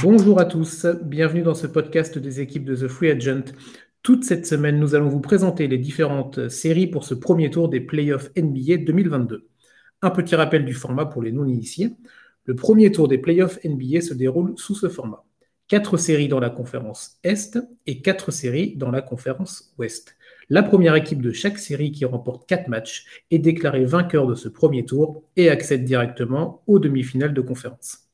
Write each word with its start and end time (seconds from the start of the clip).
Bonjour 0.00 0.38
à 0.38 0.44
tous, 0.44 0.86
bienvenue 1.02 1.42
dans 1.42 1.56
ce 1.56 1.66
podcast 1.66 2.18
des 2.18 2.40
équipes 2.40 2.64
de 2.64 2.76
The 2.76 2.86
Free 2.86 3.10
Agent. 3.10 3.46
Toute 4.04 4.22
cette 4.22 4.46
semaine, 4.46 4.78
nous 4.78 4.94
allons 4.94 5.08
vous 5.08 5.18
présenter 5.18 5.66
les 5.66 5.76
différentes 5.76 6.48
séries 6.50 6.86
pour 6.86 7.02
ce 7.02 7.14
premier 7.14 7.50
tour 7.50 7.68
des 7.68 7.80
playoffs 7.80 8.30
NBA 8.36 8.76
2022. 8.86 9.48
Un 10.02 10.10
petit 10.10 10.36
rappel 10.36 10.64
du 10.64 10.72
format 10.72 11.06
pour 11.06 11.20
les 11.20 11.32
non-initiés. 11.32 11.96
Le 12.44 12.54
premier 12.54 12.92
tour 12.92 13.08
des 13.08 13.18
playoffs 13.18 13.58
NBA 13.64 14.00
se 14.00 14.14
déroule 14.14 14.54
sous 14.56 14.76
ce 14.76 14.88
format. 14.88 15.24
Quatre 15.66 15.96
séries 15.96 16.28
dans 16.28 16.38
la 16.38 16.50
conférence 16.50 17.18
Est 17.24 17.58
et 17.86 18.00
quatre 18.00 18.30
séries 18.30 18.76
dans 18.76 18.92
la 18.92 19.02
conférence 19.02 19.74
Ouest. 19.78 20.16
La 20.48 20.62
première 20.62 20.94
équipe 20.94 21.22
de 21.22 21.32
chaque 21.32 21.58
série 21.58 21.90
qui 21.90 22.04
remporte 22.04 22.48
quatre 22.48 22.68
matchs 22.68 23.04
est 23.32 23.40
déclarée 23.40 23.84
vainqueur 23.84 24.28
de 24.28 24.36
ce 24.36 24.48
premier 24.48 24.84
tour 24.84 25.24
et 25.34 25.50
accède 25.50 25.84
directement 25.84 26.62
aux 26.68 26.78
demi-finales 26.78 27.34
de 27.34 27.40
conférence. 27.40 28.07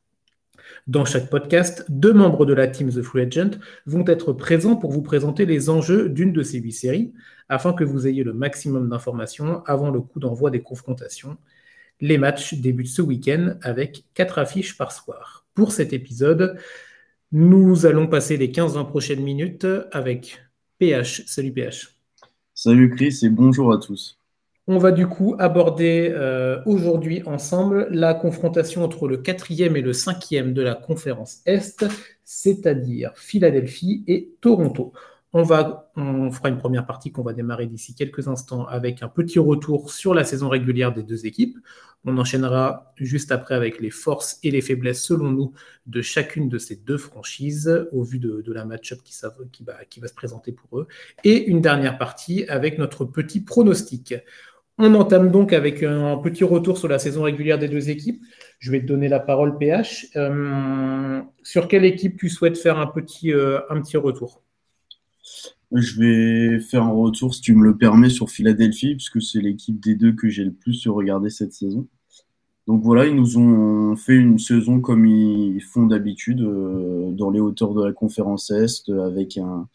Dans 0.86 1.04
chaque 1.04 1.30
podcast, 1.30 1.84
deux 1.88 2.12
membres 2.12 2.46
de 2.46 2.52
la 2.52 2.66
team 2.66 2.90
The 2.90 3.02
Free 3.02 3.22
Agent 3.22 3.58
vont 3.86 4.04
être 4.06 4.32
présents 4.32 4.76
pour 4.76 4.90
vous 4.92 5.02
présenter 5.02 5.46
les 5.46 5.70
enjeux 5.70 6.08
d'une 6.08 6.32
de 6.32 6.42
ces 6.42 6.58
huit 6.58 6.72
séries, 6.72 7.12
afin 7.48 7.72
que 7.72 7.84
vous 7.84 8.06
ayez 8.06 8.24
le 8.24 8.32
maximum 8.32 8.88
d'informations 8.88 9.62
avant 9.64 9.90
le 9.90 10.00
coup 10.00 10.20
d'envoi 10.20 10.50
des 10.50 10.62
confrontations. 10.62 11.36
Les 12.00 12.18
matchs 12.18 12.54
débutent 12.54 12.88
ce 12.88 13.02
week-end 13.02 13.54
avec 13.62 14.04
quatre 14.14 14.38
affiches 14.38 14.76
par 14.76 14.92
soir. 14.92 15.46
Pour 15.54 15.72
cet 15.72 15.92
épisode, 15.92 16.58
nous 17.32 17.86
allons 17.86 18.06
passer 18.06 18.36
les 18.36 18.48
15-20 18.48 18.88
prochaines 18.88 19.22
minutes 19.22 19.66
avec 19.92 20.40
PH. 20.78 21.24
Salut 21.26 21.52
PH. 21.52 21.96
Salut 22.54 22.90
Chris 22.94 23.20
et 23.22 23.28
bonjour 23.28 23.72
à 23.72 23.78
tous. 23.78 24.18
On 24.66 24.78
va 24.78 24.92
du 24.92 25.06
coup 25.06 25.36
aborder 25.38 26.10
euh, 26.10 26.62
aujourd'hui 26.64 27.22
ensemble 27.26 27.86
la 27.90 28.14
confrontation 28.14 28.82
entre 28.82 29.08
le 29.08 29.18
quatrième 29.18 29.76
et 29.76 29.82
le 29.82 29.92
cinquième 29.92 30.54
de 30.54 30.62
la 30.62 30.74
conférence 30.74 31.40
Est, 31.44 31.84
c'est-à-dire 32.24 33.12
Philadelphie 33.14 34.04
et 34.06 34.30
Toronto. 34.40 34.94
On, 35.34 35.42
va, 35.42 35.90
on 35.96 36.30
fera 36.30 36.48
une 36.48 36.56
première 36.56 36.86
partie 36.86 37.12
qu'on 37.12 37.22
va 37.22 37.34
démarrer 37.34 37.66
d'ici 37.66 37.94
quelques 37.94 38.26
instants 38.28 38.66
avec 38.66 39.02
un 39.02 39.08
petit 39.08 39.38
retour 39.38 39.90
sur 39.90 40.14
la 40.14 40.24
saison 40.24 40.48
régulière 40.48 40.94
des 40.94 41.02
deux 41.02 41.26
équipes. 41.26 41.58
On 42.06 42.16
enchaînera 42.16 42.92
juste 42.96 43.32
après 43.32 43.54
avec 43.54 43.80
les 43.80 43.90
forces 43.90 44.38
et 44.42 44.50
les 44.50 44.60
faiblesses, 44.62 45.02
selon 45.02 45.30
nous, 45.30 45.52
de 45.86 46.00
chacune 46.00 46.48
de 46.48 46.56
ces 46.56 46.76
deux 46.76 46.98
franchises, 46.98 47.86
au 47.92 48.02
vu 48.02 48.18
de, 48.18 48.52
la 48.52 48.64
match-up 48.64 49.00
qui, 49.02 49.64
va 49.64 50.08
se 50.08 50.14
présenter 50.14 50.52
pour 50.52 50.78
eux. 50.78 50.88
Et 51.24 51.44
une 51.44 51.60
dernière 51.60 51.98
partie 51.98 52.44
avec 52.46 52.78
notre 52.78 53.04
petit 53.04 53.40
pronostic. 53.40 54.14
On 54.76 54.92
entame 54.94 55.30
donc 55.30 55.52
avec 55.52 55.84
un 55.84 56.16
petit 56.16 56.42
retour 56.42 56.78
sur 56.78 56.88
la 56.88 56.98
saison 56.98 57.22
régulière 57.22 57.58
des 57.58 57.68
deux 57.68 57.90
équipes. 57.90 58.24
Je 58.58 58.72
vais 58.72 58.80
te 58.80 58.86
donner 58.86 59.08
la 59.08 59.20
parole, 59.20 59.56
PH. 59.56 60.08
Euh, 60.16 61.20
sur 61.44 61.68
quelle 61.68 61.84
équipe 61.84 62.16
tu 62.18 62.28
souhaites 62.28 62.58
faire 62.58 62.78
un 62.78 62.88
petit, 62.88 63.32
euh, 63.32 63.60
retour? 63.94 64.42
Je 65.72 66.00
vais 66.00 66.60
faire 66.60 66.82
un 66.82 66.92
retour, 66.92 67.34
si 67.34 67.40
tu 67.40 67.54
me 67.54 67.62
le 67.62 67.76
permets, 67.76 68.10
sur 68.10 68.30
Philadelphie, 68.30 68.96
puisque 68.96 69.22
c'est 69.22 69.40
l'équipe 69.40 69.78
des 69.78 69.94
deux 69.94 70.12
que 70.12 70.28
j'ai 70.28 70.44
le 70.44 70.52
plus 70.52 70.86
regardé 70.88 71.30
cette 71.30 71.52
saison. 71.52 71.86
Donc 72.66 72.82
voilà, 72.82 73.06
ils 73.06 73.14
nous 73.14 73.38
ont 73.38 73.94
fait 73.94 74.16
une 74.16 74.38
saison 74.38 74.80
comme 74.80 75.06
ils 75.06 75.60
font 75.60 75.86
d'habitude, 75.86 76.40
euh, 76.40 77.12
dans 77.12 77.30
les 77.30 77.38
hauteurs 77.38 77.74
de 77.74 77.84
la 77.84 77.92
conférence 77.92 78.50
Est, 78.50 78.88
avec 78.88 79.36
un, 79.36 79.68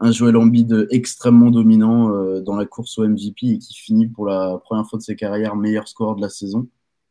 un 0.00 0.12
Joel 0.12 0.36
Embiid 0.36 0.88
extrêmement 0.90 1.50
dominant 1.50 2.10
euh, 2.10 2.40
dans 2.40 2.56
la 2.56 2.66
course 2.66 2.98
au 2.98 3.08
MVP 3.08 3.46
et 3.46 3.58
qui 3.58 3.74
finit 3.74 4.06
pour 4.06 4.26
la 4.26 4.58
première 4.64 4.86
fois 4.86 4.98
de 4.98 5.02
ses 5.02 5.16
carrières 5.16 5.56
meilleur 5.56 5.88
score 5.88 6.16
de 6.16 6.22
la 6.22 6.28
saison. 6.28 6.68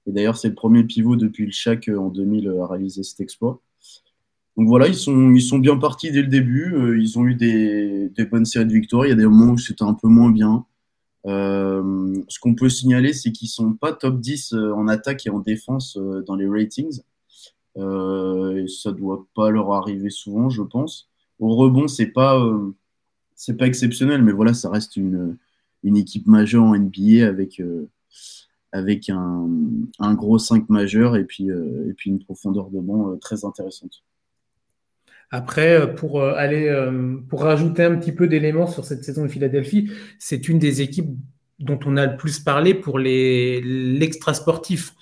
Et 0.07 0.11
d'ailleurs, 0.11 0.37
c'est 0.37 0.49
le 0.49 0.55
premier 0.55 0.83
pivot 0.83 1.15
depuis 1.15 1.45
le 1.45 1.51
Shaq 1.51 1.89
euh, 1.89 1.97
en 1.97 2.09
2000 2.09 2.53
à 2.61 2.67
réaliser 2.67 3.03
cet 3.03 3.21
exploit. 3.21 3.61
Donc 4.57 4.67
voilà, 4.69 4.87
ils 4.87 4.95
sont, 4.95 5.59
bien 5.59 5.77
partis 5.77 6.11
dès 6.11 6.21
le 6.21 6.27
début. 6.27 6.73
Euh, 6.73 6.97
ils 6.97 7.19
ont 7.19 7.25
eu 7.25 7.35
des, 7.35 8.09
bonnes 8.31 8.45
séries 8.45 8.65
de 8.65 8.71
victoires. 8.71 9.05
Il 9.05 9.09
y 9.09 9.13
a 9.13 9.15
des 9.15 9.25
moments 9.25 9.53
où 9.53 9.57
c'était 9.57 9.83
un 9.83 9.93
peu 9.93 10.07
moins 10.07 10.31
bien. 10.31 10.65
Euh, 11.25 12.13
ce 12.29 12.39
qu'on 12.39 12.55
peut 12.55 12.69
signaler, 12.69 13.13
c'est 13.13 13.31
qu'ils 13.31 13.49
sont 13.49 13.73
pas 13.73 13.91
top 13.91 14.19
10 14.19 14.53
en 14.53 14.87
attaque 14.87 15.25
et 15.25 15.29
en 15.29 15.39
défense 15.39 15.97
dans 16.25 16.35
les 16.35 16.47
ratings. 16.47 17.01
Euh, 17.77 18.63
et 18.63 18.67
ça 18.67 18.91
doit 18.91 19.25
pas 19.35 19.49
leur 19.49 19.73
arriver 19.73 20.09
souvent, 20.09 20.49
je 20.49 20.61
pense. 20.61 21.09
Au 21.39 21.55
rebond, 21.55 21.87
c'est 21.87 22.07
pas, 22.07 22.39
euh, 22.39 22.71
c'est 23.35 23.57
pas 23.57 23.67
exceptionnel, 23.67 24.23
mais 24.23 24.31
voilà, 24.31 24.53
ça 24.53 24.69
reste 24.69 24.95
une, 24.95 25.37
une 25.83 25.97
équipe 25.97 26.27
majeure 26.27 26.63
en 26.63 26.77
NBA 26.77 27.27
avec, 27.27 27.59
euh, 27.59 27.89
avec 28.71 29.09
un, 29.09 29.49
un, 29.99 30.13
gros 30.13 30.39
5 30.39 30.69
majeur 30.69 31.15
et 31.15 31.25
puis, 31.25 31.51
euh, 31.51 31.89
et 31.89 31.93
puis 31.93 32.09
une 32.09 32.19
profondeur 32.19 32.69
de 32.69 32.79
banc 32.79 33.17
très 33.17 33.45
intéressante. 33.45 34.03
Après, 35.31 35.95
pour 35.95 36.21
aller 36.21 36.71
pour 37.29 37.41
rajouter 37.41 37.83
un 37.83 37.95
petit 37.95 38.11
peu 38.11 38.27
d'éléments 38.27 38.67
sur 38.67 38.85
cette 38.85 39.03
saison 39.03 39.23
de 39.23 39.27
Philadelphie, 39.27 39.89
c'est 40.19 40.47
une 40.47 40.59
des 40.59 40.81
équipes 40.81 41.09
dont 41.57 41.79
on 41.85 41.97
a 41.97 42.05
le 42.05 42.15
plus 42.15 42.39
parlé 42.39 42.75
pour 42.75 42.99
l'extra 42.99 44.35
sportif. 44.35 44.93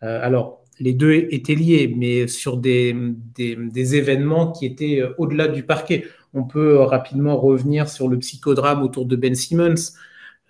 alors, 0.00 0.65
les 0.80 0.92
deux 0.92 1.12
étaient 1.30 1.54
liés, 1.54 1.92
mais 1.96 2.28
sur 2.28 2.56
des, 2.56 2.94
des, 3.34 3.96
événements 3.96 4.52
qui 4.52 4.66
étaient 4.66 5.00
euh, 5.00 5.14
au-delà 5.18 5.48
du 5.48 5.62
parquet. 5.62 6.04
On 6.34 6.44
peut 6.44 6.78
rapidement 6.78 7.38
revenir 7.38 7.88
sur 7.88 8.08
le 8.08 8.18
psychodrame 8.18 8.82
autour 8.82 9.06
de 9.06 9.16
Ben 9.16 9.34
Simmons. 9.34 9.74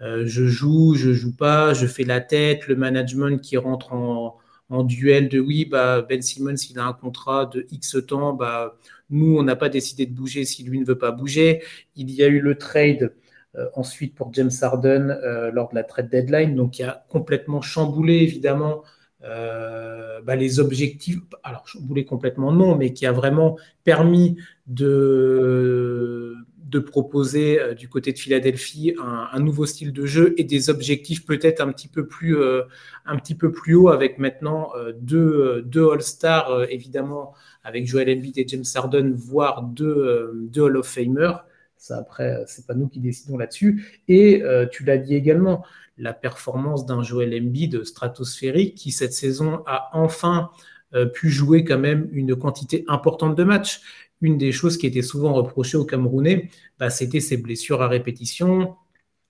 Euh, 0.03 0.25
je 0.27 0.47
joue, 0.47 0.95
je 0.95 1.13
joue 1.13 1.35
pas, 1.35 1.75
je 1.75 1.87
fais 1.87 2.05
la 2.05 2.21
tête, 2.21 2.67
le 2.67 2.77
management 2.77 3.41
qui 3.41 3.57
rentre 3.57 3.93
en, 3.93 4.37
en 4.69 4.85
duel 4.85 5.29
de 5.29 5.39
oui, 5.41 5.65
bah, 5.65 6.03
Ben 6.03 6.21
Simmons, 6.21 6.57
il 6.71 6.79
a 6.79 6.85
un 6.85 6.93
contrat 6.93 7.47
de 7.47 7.67
X 7.71 7.97
temps, 8.07 8.33
bah, 8.33 8.77
nous, 9.11 9.39
on 9.39 9.43
n'a 9.43 9.57
pas 9.57 9.69
décidé 9.69 10.07
de 10.07 10.13
bouger 10.13 10.45
si 10.45 10.65
lui 10.65 10.81
ne 10.81 10.85
veut 10.85 10.99
pas 10.99 11.13
bouger. 11.13 11.63
Il 11.95 12.11
y 12.11 12.23
a 12.25 12.27
eu 12.27 12.41
le 12.41 12.59
trade 12.59 13.15
euh, 13.57 13.69
ensuite 13.75 14.15
pour 14.15 14.33
James 14.35 14.51
Harden 14.61 15.19
lors 15.53 15.71
de 15.71 15.77
la 15.77 15.85
trade 15.85 16.11
deadline, 16.11 16.57
donc 16.57 16.79
il 16.79 16.85
a 16.85 17.07
complètement 17.09 17.63
chamboulé 17.63 18.17
évidemment 18.17 18.83
euh, 19.25 20.21
bah, 20.21 20.37
les 20.37 20.61
objectifs, 20.61 21.19
alors 21.43 21.65
je 21.67 21.79
voulais 21.79 22.05
complètement 22.05 22.53
non, 22.53 22.77
mais 22.77 22.93
qui 22.93 23.07
a 23.07 23.13
vraiment 23.13 23.57
permis 23.83 24.37
de, 24.67 26.37
de 26.59 26.79
proposer 26.79 27.59
euh, 27.59 27.73
du 27.73 27.89
côté 27.89 28.13
de 28.13 28.19
Philadelphie 28.19 28.95
un, 29.03 29.41
nouveau 29.41 29.65
style 29.65 29.95
de 29.95 30.05
jeu 30.05 30.35
et 30.37 30.45
des 30.45 30.69
objectifs 30.69 31.25
peut-être 31.25 31.63
un 31.63 31.73
petit 31.73 31.89
peu 31.89 32.07
plus 32.07 32.37
euh, 32.37 32.63
un 33.07 33.17
petit 33.17 33.35
peu 33.35 33.51
plus 33.53 33.75
haut 33.75 33.89
avec 33.89 34.19
maintenant 34.19 34.73
deux, 35.01 35.63
deux 35.63 35.91
All-Stars 35.91 36.71
évidemment 36.71 37.33
avec 37.65 37.87
Joel 37.87 38.11
Embiid 38.11 38.37
et 38.39 38.47
James 38.47 38.65
Harden 38.75 39.13
voire 39.15 39.63
deux, 39.63 40.33
deux 40.35 40.63
Hall 40.63 40.77
of 40.77 40.87
Famer 40.87 41.33
ça 41.79 41.99
après 41.99 42.45
c'est 42.47 42.67
pas 42.67 42.75
nous 42.75 42.89
qui 42.89 43.01
décidons 43.01 43.39
là-dessus. 43.39 44.03
Et 44.09 44.43
tu 44.73 44.85
l'as 44.85 44.99
dit 44.99 45.15
également 45.15 45.65
la 45.99 46.13
performance 46.13 46.87
d'un 46.87 47.03
Joel 47.03 47.35
Embiid 47.35 47.85
stratosphérique 47.85 48.75
qui 48.75 48.91
cette 48.91 49.13
saison 49.13 49.63
a 49.67 49.91
enfin 49.93 50.51
euh, 50.95 51.07
pu 51.07 51.31
jouer 51.31 51.65
quand 51.65 51.79
même 51.79 52.09
une 52.13 52.37
quantité 52.37 52.85
importante 52.89 53.35
de 53.35 53.45
matchs. 53.45 53.81
Une 54.21 54.39
des 54.39 54.53
choses 54.53 54.79
qui 54.79 54.87
était 54.87 55.03
souvent 55.03 55.33
reprochée 55.35 55.77
au 55.77 55.85
Camerounais, 55.85 56.51
bah, 56.79 56.91
c'était 56.91 57.21
ses 57.21 57.37
blessures 57.37 57.83
à 57.83 57.89
répétition, 57.89 58.77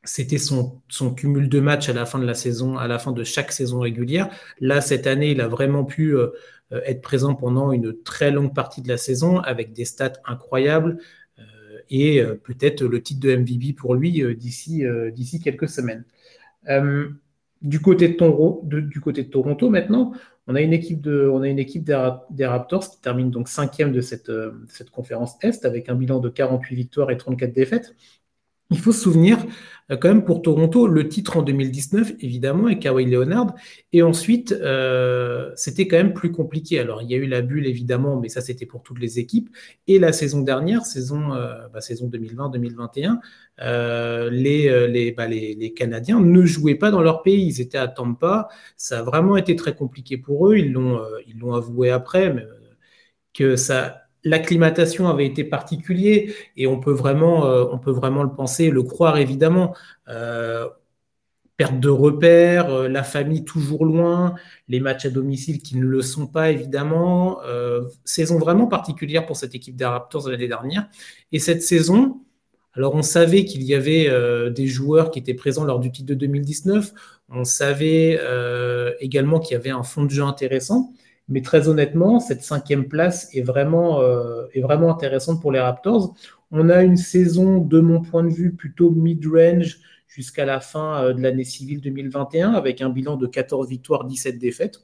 c'était 0.05 0.39
son, 0.39 0.81
cumul 1.17 1.49
de 1.49 1.61
matchs 1.61 1.89
à 1.89 1.93
la 1.93 2.07
fin 2.07 2.19
de 2.19 2.27
la 2.27 2.35
saison, 2.35 2.77
à 2.77 2.87
la 2.87 2.99
fin 2.99 3.13
de 3.13 3.25
chaque 3.25 3.53
saison 3.53 3.81
régulière. 3.81 4.29
Là, 4.61 4.81
cette 4.81 5.07
année, 5.07 5.33
il 5.33 5.41
a 5.41 5.49
vraiment 5.49 5.85
pu 5.85 6.15
euh, 6.15 6.29
être 6.71 7.01
présent 7.01 7.35
pendant 7.35 7.73
une 7.73 8.01
très 8.03 8.31
longue 8.31 8.55
partie 8.55 8.83
de 8.83 8.89
la 8.89 8.97
saison 8.97 9.39
avec 9.39 9.73
des 9.73 9.85
stats 9.85 10.13
incroyables 10.25 10.99
euh, 11.39 11.43
et 11.91 12.23
peut-être 12.45 12.85
le 12.85 13.03
titre 13.03 13.21
de 13.21 13.35
MVP 13.35 13.73
pour 13.73 13.95
lui 13.95 14.23
d'ici 14.37 15.41
quelques 15.43 15.69
semaines. 15.69 16.05
Euh, 16.69 17.09
du, 17.63 17.81
côté 17.81 18.09
de 18.09 18.15
Toronto, 19.31 19.71
maintenant, 19.71 20.13
on 20.47 20.55
a 20.55 20.61
une 20.61 20.73
équipe, 20.73 21.03
des, 21.03 22.47
Raptors 22.47 22.91
qui 22.91 23.01
termine 23.01 23.31
donc 23.31 23.49
cinquième 23.49 23.93
de 23.93 24.01
cette, 24.01 24.29
euh, 24.29 24.65
cette 24.69 24.91
conférence 24.91 25.37
Est 25.43 25.65
avec 25.65 25.89
un 25.89 25.95
bilan 25.95 26.21
de 26.21 26.29
48 26.29 26.75
victoires 26.75 27.11
et 27.11 27.17
34 27.17 27.53
défaites. 27.53 27.95
Il 28.71 28.79
faut 28.79 28.93
se 28.93 29.03
souvenir 29.03 29.39
euh, 29.91 29.97
quand 29.97 30.09
même 30.09 30.25
pour 30.25 30.43
Toronto, 30.43 30.89
le 30.89 31.09
titre 31.09 31.37
en 31.37 31.43
2019, 31.43 32.15
évidemment, 32.21 32.69
et 32.69 32.79
Kawhi 32.79 33.07
Leonard. 33.07 33.55
Et 33.93 34.03
ensuite, 34.03 34.53
euh, 34.53 35.53
c'était 35.55 35.87
quand 35.87 35.97
même 35.97 36.15
plus 36.15 36.33
compliqué. 36.33 36.81
Alors, 36.81 37.03
il 37.03 37.11
y 37.11 37.15
a 37.15 37.17
eu 37.19 37.27
la 37.27 37.43
bulle, 37.43 37.67
évidemment, 37.67 38.19
mais 38.19 38.29
ça, 38.29 38.41
c'était 38.41 38.67
pour 38.67 38.83
toutes 38.83 38.99
les 38.99 39.19
équipes. 39.19 39.51
Et 39.87 39.99
la 39.99 40.13
saison 40.13 40.41
dernière, 40.41 40.85
saison, 40.85 41.35
euh, 41.35 41.69
bah, 41.73 41.81
saison 41.81 42.09
2020-2021, 42.09 43.21
les, 44.31 44.89
les, 44.89 45.13
bah, 45.13 45.29
les, 45.29 45.55
les, 45.55 45.73
Canadiens 45.73 46.21
ne 46.21 46.43
jouaient 46.45 46.75
pas 46.75 46.91
dans 46.91 47.03
leur 47.03 47.23
pays. 47.23 47.47
Ils 47.47 47.61
étaient 47.61 47.79
à 47.79 47.89
Tampa. 47.89 48.49
Ça 48.77 49.01
a 49.01 49.03
vraiment 49.03 49.37
été 49.37 49.55
très 49.57 49.75
compliqué 49.75 50.17
pour 50.19 50.51
eux. 50.51 50.57
Ils 50.57 50.73
l'ont 50.73 51.01
ils 51.27 51.39
l'ont 51.39 51.55
avoué 51.55 51.91
après, 51.91 52.33
mais, 52.33 52.45
que 53.35 53.57
ça 53.57 54.06
l'acclimatation 54.25 55.09
avait 55.09 55.27
été 55.27 55.45
particulière 55.45 56.31
et 56.57 56.67
on 56.67 56.81
peut 56.81 56.93
vraiment, 56.93 57.47
euh, 57.47 57.65
on 57.71 57.79
peut 57.79 57.93
vraiment 57.93 58.23
le 58.23 58.31
penser, 58.31 58.71
le 58.71 58.83
croire 58.83 59.19
évidemment. 59.19 59.75
Euh, 60.09 60.69
perte 61.57 61.81
de 61.81 61.89
repères, 61.89 62.69
euh, 62.69 62.89
la 62.89 63.03
famille 63.03 63.45
toujours 63.45 63.87
loin, 63.87 64.35
les 64.69 64.79
matchs 64.79 65.07
à 65.07 65.11
domicile 65.11 65.63
qui 65.63 65.79
ne 65.79 65.87
le 65.87 66.03
sont 66.03 66.27
pas 66.27 66.51
évidemment. 66.51 67.39
Saison 68.05 68.39
vraiment 68.39 68.67
particulière 68.67 69.25
pour 69.25 69.37
cette 69.37 69.55
équipe 69.55 69.77
des 69.77 69.87
Raptors 69.87 70.29
l'année 70.29 70.49
dernière. 70.49 70.89
Et 71.33 71.39
cette 71.39 71.63
saison, 71.63 72.21
alors 72.75 72.95
on 72.95 73.03
savait 73.03 73.45
qu'il 73.45 73.63
y 73.63 73.75
avait 73.75 74.11
des 74.51 74.67
joueurs 74.67 75.11
qui 75.11 75.19
étaient 75.19 75.35
présents 75.35 75.65
lors 75.65 75.81
du 75.81 75.91
titre 75.91 76.09
de 76.09 76.15
2019, 76.15 76.93
on 77.31 77.45
savait 77.45 78.21
également 79.01 79.41
qu'il 79.41 79.55
y 79.55 79.57
avait 79.57 79.71
un 79.71 79.83
fond 79.83 80.05
de 80.05 80.11
jeu 80.11 80.23
intéressant, 80.23 80.93
mais 81.29 81.43
très 81.43 81.69
honnêtement, 81.69 82.21
cette 82.21 82.43
cinquième 82.43 82.89
place 82.89 83.29
est 83.35 83.43
vraiment, 83.43 84.01
est 84.53 84.61
vraiment 84.61 84.91
intéressante 84.91 85.41
pour 85.41 85.51
les 85.51 85.61
Raptors. 85.61 86.15
On 86.51 86.69
a 86.69 86.83
une 86.83 86.97
saison, 86.97 87.59
de 87.59 87.81
mon 87.81 88.01
point 88.01 88.23
de 88.23 88.33
vue, 88.33 88.55
plutôt 88.55 88.91
mid-range 88.91 89.81
jusqu'à 90.17 90.47
la 90.47 90.61
fin 90.61 91.05
euh, 91.05 91.13
de 91.13 91.21
l'année 91.21 91.45
civile 91.45 91.81
2021 91.81 92.53
avec 92.53 92.81
un 92.81 92.89
bilan 92.89 93.17
de 93.17 93.27
14 93.27 93.69
victoires, 93.69 94.05
17 94.05 94.39
défaites. 94.39 94.81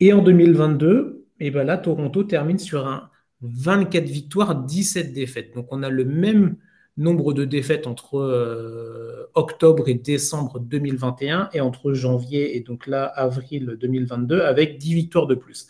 Et 0.00 0.12
en 0.12 0.22
2022, 0.22 1.26
et 1.40 1.46
eh 1.46 1.50
ben 1.50 1.64
là, 1.64 1.78
Toronto 1.78 2.24
termine 2.24 2.58
sur 2.58 2.86
un 2.86 3.10
24 3.42 4.04
victoires, 4.06 4.64
17 4.64 5.12
défaites. 5.12 5.54
Donc 5.54 5.68
on 5.70 5.82
a 5.84 5.88
le 5.88 6.04
même 6.04 6.56
nombre 6.98 7.32
de 7.32 7.44
défaites 7.44 7.86
entre 7.86 8.18
euh, 8.18 9.30
octobre 9.34 9.88
et 9.88 9.94
décembre 9.94 10.60
2021 10.60 11.48
et 11.54 11.60
entre 11.60 11.92
janvier 11.94 12.56
et 12.56 12.60
donc 12.60 12.86
là 12.86 13.04
avril 13.04 13.76
2022 13.80 14.40
avec 14.40 14.78
10 14.78 14.94
victoires 14.94 15.26
de 15.26 15.34
plus. 15.34 15.68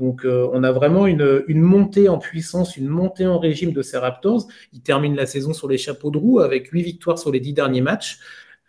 Donc, 0.00 0.24
euh, 0.24 0.48
on 0.52 0.64
a 0.64 0.72
vraiment 0.72 1.06
une, 1.06 1.44
montée 1.48 2.08
en 2.08 2.18
puissance, 2.18 2.78
une 2.78 2.88
montée 2.88 3.26
en 3.26 3.38
régime 3.38 3.72
de 3.72 3.82
ces 3.82 3.98
Raptors. 3.98 4.48
Ils 4.72 4.80
terminent 4.80 5.14
la 5.14 5.26
saison 5.26 5.52
sur 5.52 5.68
les 5.68 5.76
chapeaux 5.76 6.10
de 6.10 6.16
roue 6.16 6.40
avec 6.40 6.68
huit 6.68 6.82
victoires 6.82 7.18
sur 7.18 7.30
les 7.30 7.38
dix 7.38 7.52
derniers 7.52 7.82
matchs, 7.82 8.18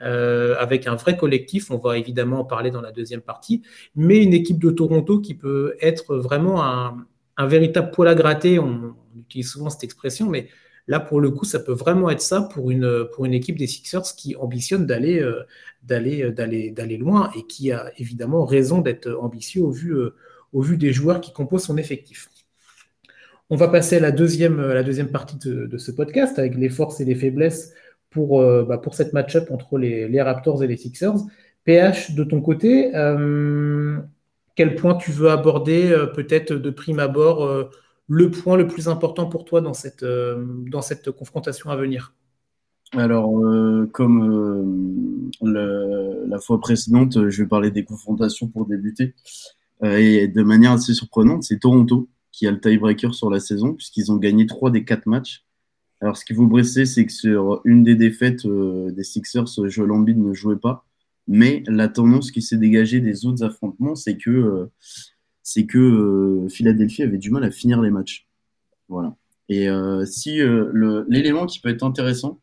euh, 0.02 0.56
avec 0.60 0.88
un 0.88 0.96
vrai 0.96 1.16
collectif. 1.16 1.72
On 1.72 1.78
va 1.78 1.98
évidemment 1.98 2.42
en 2.42 2.44
parler 2.44 2.70
dans 2.70 2.82
la 2.82 2.92
deuxième 2.92 3.22
partie, 3.22 3.62
mais 3.96 4.22
une 4.22 4.34
équipe 4.34 4.60
de 4.60 4.72
Toronto 4.72 5.20
qui 5.20 5.34
peut 5.34 5.76
être 5.80 6.18
vraiment 6.18 6.64
un, 6.66 7.08
véritable 7.40 7.92
poil 7.92 8.10
à 8.10 8.16
gratter. 8.16 8.60
On, 8.60 8.94
utilise 9.18 9.52
souvent 9.52 9.70
cette 9.70 9.84
expression, 9.84 10.30
mais 10.30 10.48
là, 10.92 11.00
pour 11.00 11.22
le 11.22 11.32
coup, 11.32 11.46
ça 11.46 11.60
peut 11.60 11.74
vraiment 11.74 12.10
être 12.10 12.22
ça 12.22 12.42
pour 12.42 12.70
une, 12.70 13.06
pour 13.14 13.26
une 13.26 13.34
équipe 13.34 13.58
des 13.58 13.68
Sixers 13.68 14.16
qui 14.16 14.36
ambitionne 14.36 14.86
d'aller 14.86 15.20
euh, 15.20 15.44
d'aller 15.84 16.32
d'aller 16.32 16.72
d'aller 16.72 16.98
loin 16.98 17.32
et 17.36 17.48
qui 17.48 17.72
a 17.72 17.92
évidemment 17.98 18.46
raison 18.46 18.82
d'être 18.82 19.10
ambitieux 19.20 19.64
au 19.64 19.72
vu 19.72 19.96
au 20.54 20.62
vu 20.62 20.78
des 20.78 20.94
joueurs 20.94 21.22
qui 21.22 21.34
composent 21.34 21.64
son 21.64 21.78
effectif. 21.78 22.30
On 23.54 23.58
va 23.58 23.68
passer 23.68 23.98
à 23.98 24.00
la 24.00 24.12
deuxième, 24.12 24.62
la 24.62 24.82
deuxième 24.82 25.10
partie 25.10 25.38
de, 25.38 25.78
ce 25.78 25.92
podcast 25.92 26.40
avec 26.40 26.56
les 26.56 26.70
forces 26.70 27.02
et 27.02 27.06
les 27.06 27.16
faiblesses 27.16 27.74
pour, 28.10 28.40
euh, 28.40 28.64
bah, 28.64 28.78
pour 28.78 28.96
cette 28.96 29.12
match-up 29.12 29.52
entre 29.52 29.78
les, 29.78 30.22
Raptors 30.22 30.64
et 30.64 30.68
les 30.68 30.78
Sixers. 30.78 31.18
PH, 31.66 32.16
de 32.16 32.24
ton 32.24 32.40
côté, 32.40 32.96
euh, 32.96 33.98
quel 34.56 34.76
point 34.76 34.96
tu 34.96 35.12
veux 35.12 35.30
aborder 35.30 35.92
euh, 35.92 36.06
peut-être 36.06 36.54
de 36.54 36.70
prime 36.70 37.00
abord 37.00 37.70
le 38.12 38.30
point 38.30 38.58
le 38.58 38.68
plus 38.68 38.90
important 38.90 39.26
pour 39.28 39.46
toi 39.46 39.62
dans 39.62 39.74
cette, 39.74 40.04
dans 40.04 40.82
cette 40.82 41.12
confrontation 41.12 41.70
à 41.70 41.78
venir? 41.78 42.14
Alors, 42.94 43.32
comme 43.94 45.32
la 45.42 46.40
fois 46.40 46.60
précédente, 46.60 47.30
je 47.30 47.44
vais 47.44 47.48
parler 47.48 47.72
des 47.72 47.86
confrontations 47.86 48.48
pour 48.50 48.66
débuter. 48.66 49.16
Euh, 49.84 49.98
et 49.98 50.28
de 50.28 50.44
manière 50.44 50.74
assez 50.74 50.94
surprenante, 50.94 51.44
c'est 51.44 51.60
Toronto 51.60 52.10
qui 52.32 52.48
a 52.48 52.52
le 52.52 52.60
tiebreaker 52.60 53.14
sur 53.14 53.30
la 53.30 53.40
saison, 53.40 53.74
puisqu'ils 53.74 54.12
ont 54.12 54.18
gagné 54.18 54.46
trois 54.46 54.72
des 54.72 54.86
quatre 54.86 55.06
matchs. 55.06 55.46
Alors, 56.02 56.18
ce 56.18 56.26
qui 56.26 56.34
vous 56.34 56.48
brisser, 56.48 56.86
c'est 56.86 57.06
que 57.06 57.12
sur 57.12 57.62
une 57.66 57.84
des 57.84 57.96
défaites 57.96 58.46
euh, 58.46 58.92
des 58.92 59.04
Sixers, 59.04 59.48
Joel 59.66 59.92
Embiid 59.92 60.18
ne 60.18 60.34
jouait 60.34 60.58
pas. 60.58 60.86
Mais 61.28 61.64
la 61.68 61.88
tendance 61.88 62.32
qui 62.32 62.42
s'est 62.42 62.58
dégagée 62.58 63.00
des 63.00 63.26
autres 63.26 63.44
affrontements, 63.44 63.96
c'est 63.96 64.18
que, 64.18 64.30
euh, 64.30 64.72
c'est 65.44 65.66
que 65.66 66.46
Philadelphie 66.50 67.04
avait 67.04 67.18
du 67.18 67.32
mal 67.32 67.44
à 67.44 67.52
finir 67.52 67.82
les 67.82 67.92
matchs. 67.92 68.28
Voilà. 68.90 69.16
Et 69.50 69.68
si 70.06 70.40
l'élément 71.08 71.46
qui 71.46 71.60
peut 71.60 71.70
être 71.70 71.84
intéressant, 71.84 72.40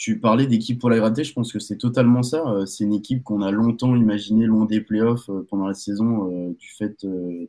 tu 0.00 0.18
parlais 0.18 0.46
d'équipe 0.46 0.78
pour 0.78 0.88
la 0.88 0.96
gratter, 0.96 1.24
je 1.24 1.34
pense 1.34 1.52
que 1.52 1.58
c'est 1.58 1.76
totalement 1.76 2.22
ça. 2.22 2.42
Euh, 2.46 2.64
c'est 2.64 2.84
une 2.84 2.94
équipe 2.94 3.22
qu'on 3.22 3.42
a 3.42 3.50
longtemps 3.50 3.94
imaginé 3.94 4.46
loin 4.46 4.64
des 4.64 4.80
playoffs 4.80 5.28
euh, 5.28 5.46
pendant 5.50 5.66
la 5.66 5.74
saison 5.74 6.32
euh, 6.32 6.56
du 6.58 6.70
fait 6.70 7.06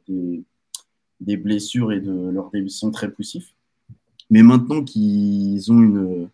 des, 0.09 1.37
blessures 1.37 1.94
et 1.94 2.01
de 2.01 2.11
leur 2.11 2.51
début 2.51 2.69
très 2.91 3.09
poussif. 3.09 3.53
Mais 4.29 4.44
maintenant 4.44 4.83
qu'ils 4.83 5.71
ont 5.71 6.27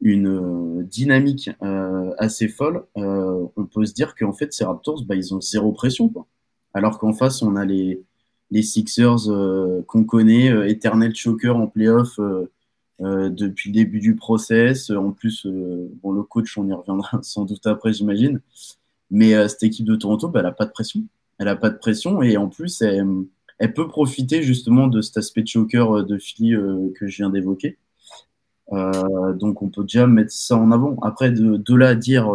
une, 0.00 0.82
dynamique 0.90 1.50
assez 2.18 2.48
folle, 2.48 2.84
on 2.96 3.66
peut 3.72 3.86
se 3.86 3.92
dire 3.94 4.16
qu'en 4.16 4.32
fait, 4.32 4.52
ces 4.52 4.64
Raptors, 4.64 5.04
bah, 5.04 5.14
ils 5.14 5.32
ont 5.32 5.40
zéro 5.40 5.70
pression. 5.70 6.12
Alors 6.74 6.98
qu'en 6.98 7.12
face, 7.12 7.42
on 7.42 7.56
a 7.56 7.64
les, 7.64 8.02
les 8.50 8.62
Sixers 8.62 9.28
qu'on 9.86 10.04
connaît, 10.04 10.70
éternel 10.70 11.14
choker 11.14 11.56
en 11.56 11.66
playoff 11.66 12.18
euh, 13.02 13.30
depuis 13.30 13.70
le 13.70 13.74
début 13.74 13.98
du 13.98 14.14
process. 14.14 14.90
En 14.90 15.12
plus, 15.12 15.46
euh, 15.46 15.88
bon, 16.02 16.12
le 16.12 16.22
coach, 16.22 16.58
on 16.58 16.68
y 16.68 16.72
reviendra 16.72 17.18
sans 17.22 17.44
doute 17.46 17.66
après, 17.66 17.92
j'imagine. 17.92 18.40
Mais 19.10 19.34
euh, 19.34 19.48
cette 19.48 19.62
équipe 19.62 19.86
de 19.86 19.96
Toronto, 19.96 20.28
bah, 20.28 20.40
elle 20.40 20.46
n'a 20.46 20.52
pas 20.52 20.66
de 20.66 20.70
pression. 20.70 21.02
Elle 21.38 21.46
n'a 21.46 21.56
pas 21.56 21.70
de 21.70 21.78
pression 21.78 22.22
et 22.22 22.36
en 22.36 22.48
plus, 22.48 22.82
elle, 22.82 23.74
peut 23.74 23.88
profiter 23.88 24.42
justement 24.42 24.88
de 24.88 25.00
cet 25.00 25.16
aspect 25.16 25.46
choker 25.46 26.04
de 26.04 26.18
Philly 26.18 26.52
que 26.94 27.06
je 27.06 27.16
viens 27.16 27.30
d'évoquer. 27.30 27.78
donc, 28.70 29.62
on 29.62 29.70
peut 29.70 29.82
déjà 29.82 30.06
mettre 30.06 30.32
ça 30.32 30.56
en 30.56 30.70
avant. 30.70 30.98
Après, 31.00 31.30
de, 31.30 31.74
là 31.74 31.88
à 31.88 31.94
dire 31.94 32.30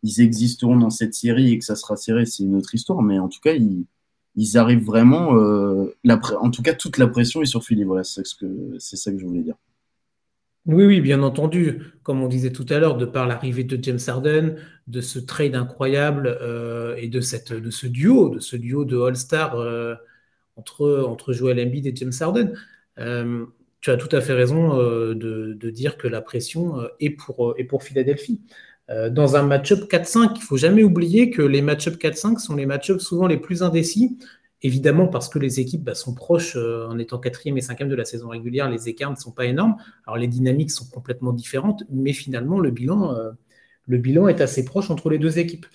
qu'ils 0.00 0.20
existeront 0.20 0.76
dans 0.76 0.90
cette 0.90 1.14
série 1.14 1.52
et 1.52 1.58
que 1.58 1.64
ça 1.64 1.76
sera 1.76 1.96
serré, 1.96 2.26
c'est 2.26 2.42
une 2.42 2.56
autre 2.56 2.74
histoire. 2.74 3.02
Mais 3.02 3.18
en 3.18 3.28
tout 3.28 3.40
cas, 3.40 3.52
ils, 3.52 3.86
ils 4.38 4.56
arrivent 4.56 4.84
vraiment, 4.84 5.36
euh, 5.36 5.92
en 6.06 6.50
tout 6.50 6.62
cas, 6.62 6.72
toute 6.72 6.96
la 6.96 7.08
pression 7.08 7.42
est 7.42 7.46
sur 7.46 7.64
Philly. 7.64 7.82
Voilà, 7.82 8.04
c'est 8.04 8.24
ça 8.24 9.10
que 9.10 9.18
je 9.18 9.26
voulais 9.26 9.42
dire. 9.42 9.56
Oui, 10.66 10.84
oui, 10.84 11.00
bien 11.00 11.24
entendu. 11.24 11.80
Comme 12.04 12.22
on 12.22 12.28
disait 12.28 12.52
tout 12.52 12.66
à 12.68 12.78
l'heure, 12.78 12.96
de 12.96 13.04
par 13.04 13.26
l'arrivée 13.26 13.64
de 13.64 13.82
James 13.82 13.98
Harden, 14.06 14.54
de 14.86 15.00
ce 15.00 15.18
trade 15.18 15.56
incroyable 15.56 16.38
euh, 16.40 16.94
et 16.96 17.08
de, 17.08 17.20
cette, 17.20 17.52
de 17.52 17.70
ce 17.70 17.88
duo, 17.88 18.28
de 18.28 18.38
ce 18.38 18.54
duo 18.54 18.84
de 18.84 19.00
All-Star 19.00 19.56
euh, 19.56 19.96
entre, 20.54 21.04
entre 21.08 21.32
Joel 21.32 21.58
Embiid 21.58 21.86
et 21.86 21.96
James 21.96 22.12
Harden, 22.20 22.52
tu 23.80 23.90
as 23.90 23.96
tout 23.96 24.14
à 24.14 24.20
fait 24.20 24.34
raison 24.34 24.76
de, 24.76 25.54
de, 25.54 25.70
dire 25.70 25.96
que 25.96 26.08
la 26.08 26.20
pression 26.20 26.80
est 26.98 27.10
pour, 27.10 27.54
est 27.58 27.64
pour 27.64 27.84
Philadelphie. 27.84 28.40
Euh, 28.90 29.10
dans 29.10 29.36
un 29.36 29.42
match-up 29.42 29.90
4-5, 29.90 30.32
il 30.36 30.42
faut 30.42 30.56
jamais 30.56 30.82
oublier 30.82 31.30
que 31.30 31.42
les 31.42 31.60
match-up 31.60 31.96
4-5 31.96 32.38
sont 32.38 32.54
les 32.54 32.66
match-ups 32.66 33.02
souvent 33.04 33.26
les 33.26 33.36
plus 33.36 33.62
indécis, 33.62 34.18
évidemment 34.62 35.08
parce 35.08 35.28
que 35.28 35.38
les 35.38 35.60
équipes 35.60 35.84
bah, 35.84 35.94
sont 35.94 36.14
proches 36.14 36.56
euh, 36.56 36.86
en 36.88 36.98
étant 36.98 37.18
quatrième 37.18 37.58
et 37.58 37.60
cinquième 37.60 37.90
de 37.90 37.94
la 37.94 38.06
saison 38.06 38.28
régulière, 38.28 38.70
les 38.70 38.88
écarts 38.88 39.10
ne 39.10 39.16
sont 39.16 39.32
pas 39.32 39.44
énormes. 39.44 39.76
Alors 40.06 40.16
les 40.16 40.26
dynamiques 40.26 40.70
sont 40.70 40.86
complètement 40.86 41.32
différentes, 41.32 41.84
mais 41.90 42.14
finalement 42.14 42.60
le 42.60 42.70
bilan, 42.70 43.14
euh, 43.14 43.30
le 43.86 43.98
bilan 43.98 44.28
est 44.28 44.40
assez 44.40 44.64
proche 44.64 44.90
entre 44.90 45.10
les 45.10 45.18
deux 45.18 45.38
équipes. 45.38 45.66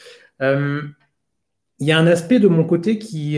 il 0.41 1.87
y 1.87 1.91
a 1.91 1.97
un 1.97 2.07
aspect 2.07 2.39
de 2.39 2.47
mon 2.47 2.63
côté 2.63 2.97
qui, 2.97 3.37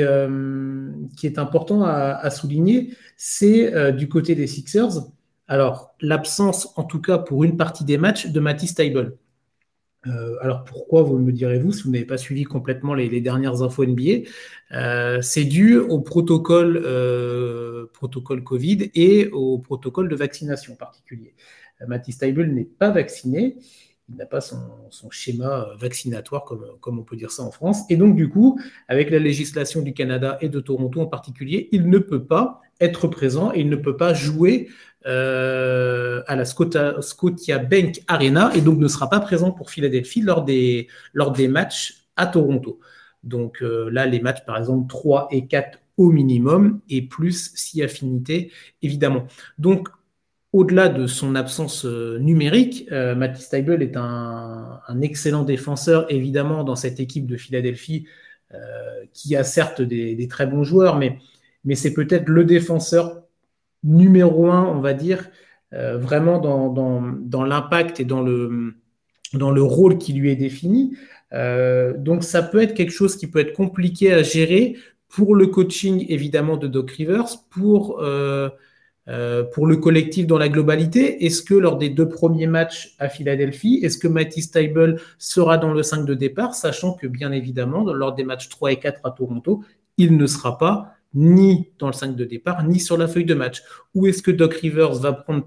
qui 1.17 1.27
est 1.27 1.39
important 1.39 1.83
à, 1.83 2.13
à 2.13 2.29
souligner, 2.29 2.93
c'est 3.17 3.93
du 3.93 4.09
côté 4.09 4.35
des 4.35 4.47
Sixers. 4.47 5.07
Alors, 5.47 5.95
l'absence, 6.01 6.73
en 6.75 6.83
tout 6.83 7.01
cas 7.01 7.17
pour 7.17 7.43
une 7.43 7.57
partie 7.57 7.85
des 7.85 7.97
matchs, 7.97 8.27
de 8.27 8.39
Matisse 8.39 8.75
Taibel. 8.75 9.13
Euh, 10.07 10.35
alors 10.41 10.63
pourquoi, 10.63 11.03
vous 11.03 11.17
me 11.17 11.31
direz-vous, 11.31 11.71
si 11.71 11.83
vous 11.83 11.91
n'avez 11.91 12.05
pas 12.05 12.17
suivi 12.17 12.43
complètement 12.43 12.93
les, 12.93 13.21
dernières 13.21 13.61
infos 13.61 13.85
NBA 13.85 14.27
euh, 14.71 15.21
C'est 15.21 15.45
dû 15.45 15.77
au 15.77 15.99
protocole, 15.99 16.81
euh, 16.83 17.87
protocole 17.93 18.43
Covid 18.43 18.91
et 18.93 19.27
au 19.29 19.57
protocole 19.57 20.09
de 20.09 20.15
vaccination 20.15 20.75
particulier. 20.75 21.33
Mathis 21.87 22.17
Taibel 22.17 22.53
n'est 22.53 22.63
pas 22.63 22.89
vacciné, 22.89 23.57
il 24.07 24.15
n'a 24.15 24.25
pas 24.25 24.39
son, 24.39 24.59
schéma 25.09 25.67
vaccinatoire, 25.77 26.45
comme, 26.45 26.65
comme, 26.79 26.99
on 26.99 27.03
peut 27.03 27.17
dire 27.17 27.31
ça 27.31 27.43
en 27.43 27.51
France. 27.51 27.81
Et 27.89 27.97
donc, 27.97 28.15
du 28.15 28.29
coup, 28.29 28.59
avec 28.87 29.09
la 29.09 29.19
législation 29.19 29.81
du 29.81 29.93
Canada 29.93 30.37
et 30.41 30.49
de 30.49 30.59
Toronto 30.59 31.01
en 31.01 31.07
particulier, 31.07 31.67
il 31.71 31.89
ne 31.89 31.97
peut 31.97 32.23
pas 32.23 32.61
être 32.79 33.07
présent 33.07 33.51
et 33.53 33.61
il 33.61 33.69
ne 33.69 33.75
peut 33.75 33.97
pas 33.97 34.13
jouer 34.13 34.69
euh, 35.07 36.23
à 36.25 36.35
la 36.35 36.45
Scotia, 36.45 37.59
Bank 37.59 38.01
Arena 38.07 38.51
et 38.55 38.61
donc 38.61 38.79
ne 38.79 38.87
sera 38.87 39.07
pas 39.07 39.19
présent 39.19 39.51
pour 39.51 39.69
Philadelphie 39.69 40.21
lors 40.21 40.43
des, 40.43 40.87
lors 41.13 41.31
des 41.31 41.47
matchs 41.47 42.07
à 42.15 42.25
Toronto. 42.25 42.79
Donc 43.23 43.61
euh, 43.61 43.89
là, 43.91 44.07
les 44.07 44.19
matchs, 44.19 44.43
par 44.45 44.57
exemple, 44.57 44.87
3 44.87 45.27
et 45.29 45.45
4 45.45 45.79
au 45.97 46.09
minimum 46.09 46.81
et 46.89 47.03
plus 47.03 47.51
si 47.53 47.83
affinité, 47.83 48.51
évidemment. 48.81 49.27
Donc, 49.59 49.89
au-delà 50.53 50.89
de 50.89 51.05
son 51.05 51.35
absence 51.35 51.85
euh, 51.85 52.17
numérique, 52.17 52.89
Matisse 52.91 53.45
Steibel 53.45 53.83
est 53.83 53.97
un, 53.97 54.81
excellent 55.01 55.43
défenseur, 55.43 56.11
évidemment, 56.11 56.63
dans 56.63 56.75
cette 56.75 56.99
équipe 56.99 57.27
de 57.27 57.37
Philadelphie, 57.37 58.07
qui 59.11 59.35
a 59.35 59.43
certes 59.43 59.81
des, 59.81 60.15
des, 60.15 60.27
très 60.29 60.47
bons 60.47 60.63
joueurs, 60.63 60.97
mais, 60.97 61.17
mais 61.65 61.75
c'est 61.75 61.93
peut-être 61.93 62.29
le 62.29 62.45
défenseur 62.45 63.24
numéro 63.85 64.51
un, 64.51 64.65
on 64.65 64.81
va 64.81 64.93
dire, 64.93 65.29
euh, 65.73 65.97
vraiment 65.97 66.39
dans, 66.39 67.45
l'impact 67.45 68.01
et 68.01 68.05
dans 68.05 68.21
le 68.21 68.73
rôle 69.33 69.97
qui 69.97 70.11
lui 70.13 70.29
est 70.31 70.35
défini. 70.35 70.97
donc 71.31 72.23
ça 72.23 72.41
peut 72.41 72.61
être 72.61 72.73
quelque 72.73 72.91
chose 72.91 73.15
qui 73.15 73.27
peut 73.27 73.39
être 73.39 73.53
compliqué 73.53 74.13
à 74.13 74.23
gérer 74.23 74.75
pour 75.07 75.35
le 75.35 75.47
coaching 75.47 76.05
évidemment 76.09 76.57
de 76.57 76.67
Doc 76.67 76.91
Rivers, 76.91 77.29
pour 77.49 78.01
euh, 79.07 79.43
pour 79.43 79.67
le 79.67 79.77
collectif 79.77 80.25
dans 80.25 80.39
la 80.39 80.49
globalité, 80.49 81.25
est-ce 81.25 81.43
que 81.43 81.53
lors 81.53 81.77
des 81.77 81.89
deux 81.89 82.09
premiers 82.09 82.47
matchs 82.47 82.95
à 82.97 83.07
Philadelphie, 83.07 83.79
est-ce 83.83 83.99
que 83.99 84.07
Matty 84.07 84.41
Stable 84.41 84.99
sera 85.19 85.59
dans 85.59 85.73
le 85.73 85.83
5 85.83 86.05
de 86.05 86.15
départ, 86.15 86.55
sachant 86.55 86.93
que 86.93 87.05
bien 87.05 87.31
évidemment, 87.31 87.83
lors 87.83 88.15
des 88.15 88.23
matchs 88.23 88.49
3 88.49 88.71
et 88.71 88.79
4 88.79 89.01
à 89.03 89.11
Toronto, 89.11 89.63
il 89.97 90.17
ne 90.17 90.25
sera 90.25 90.57
pas 90.57 90.94
ni 91.15 91.71
dans 91.79 91.87
le 91.87 91.93
5 91.93 92.15
de 92.15 92.25
départ, 92.25 92.63
ni 92.65 92.79
sur 92.79 92.97
la 92.97 93.07
feuille 93.07 93.25
de 93.25 93.33
match. 93.33 93.63
Ou 93.95 94.07
est-ce 94.07 94.21
que 94.21 94.31
Doc 94.31 94.53
Rivers 94.55 94.93
va 94.93 95.13
prendre, 95.13 95.41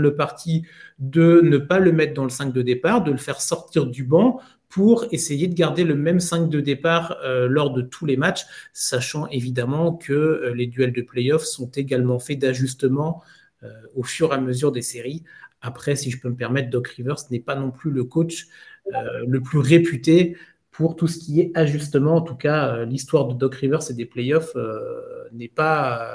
le 0.00 0.14
parti 0.14 0.64
de 0.98 1.40
ne 1.42 1.58
pas 1.58 1.80
le 1.80 1.92
mettre 1.92 2.14
dans 2.14 2.24
le 2.24 2.30
5 2.30 2.52
de 2.52 2.62
départ, 2.62 3.02
de 3.02 3.10
le 3.10 3.18
faire 3.18 3.40
sortir 3.40 3.86
du 3.86 4.04
banc 4.04 4.40
pour 4.68 5.06
essayer 5.12 5.46
de 5.46 5.54
garder 5.54 5.84
le 5.84 5.94
même 5.94 6.20
5 6.20 6.48
de 6.48 6.60
départ 6.60 7.18
euh, 7.24 7.46
lors 7.48 7.72
de 7.72 7.82
tous 7.82 8.06
les 8.06 8.16
matchs, 8.16 8.44
sachant 8.72 9.28
évidemment 9.28 9.94
que 9.94 10.12
euh, 10.12 10.54
les 10.54 10.66
duels 10.66 10.92
de 10.92 11.02
playoffs 11.02 11.44
sont 11.44 11.70
également 11.70 12.18
faits 12.18 12.38
d'ajustements 12.38 13.22
euh, 13.62 13.68
au 13.94 14.02
fur 14.02 14.32
et 14.32 14.36
à 14.36 14.40
mesure 14.40 14.72
des 14.72 14.82
séries. 14.82 15.22
Après, 15.60 15.96
si 15.96 16.10
je 16.10 16.20
peux 16.20 16.28
me 16.28 16.36
permettre, 16.36 16.70
Doc 16.70 16.88
Rivers 16.88 17.16
n'est 17.30 17.40
pas 17.40 17.56
non 17.56 17.70
plus 17.70 17.90
le 17.90 18.04
coach 18.04 18.46
le 19.26 19.40
plus 19.40 19.60
réputé 19.60 20.36
pour 20.74 20.96
tout 20.96 21.06
ce 21.06 21.18
qui 21.18 21.40
est 21.40 21.52
ajustement. 21.54 22.16
En 22.16 22.20
tout 22.20 22.36
cas, 22.36 22.84
l'histoire 22.84 23.28
de 23.28 23.34
Doc 23.34 23.54
Rivers 23.54 23.90
et 23.90 23.94
des 23.94 24.06
playoffs 24.06 24.54
n'est 25.32 25.48
pas 25.48 26.10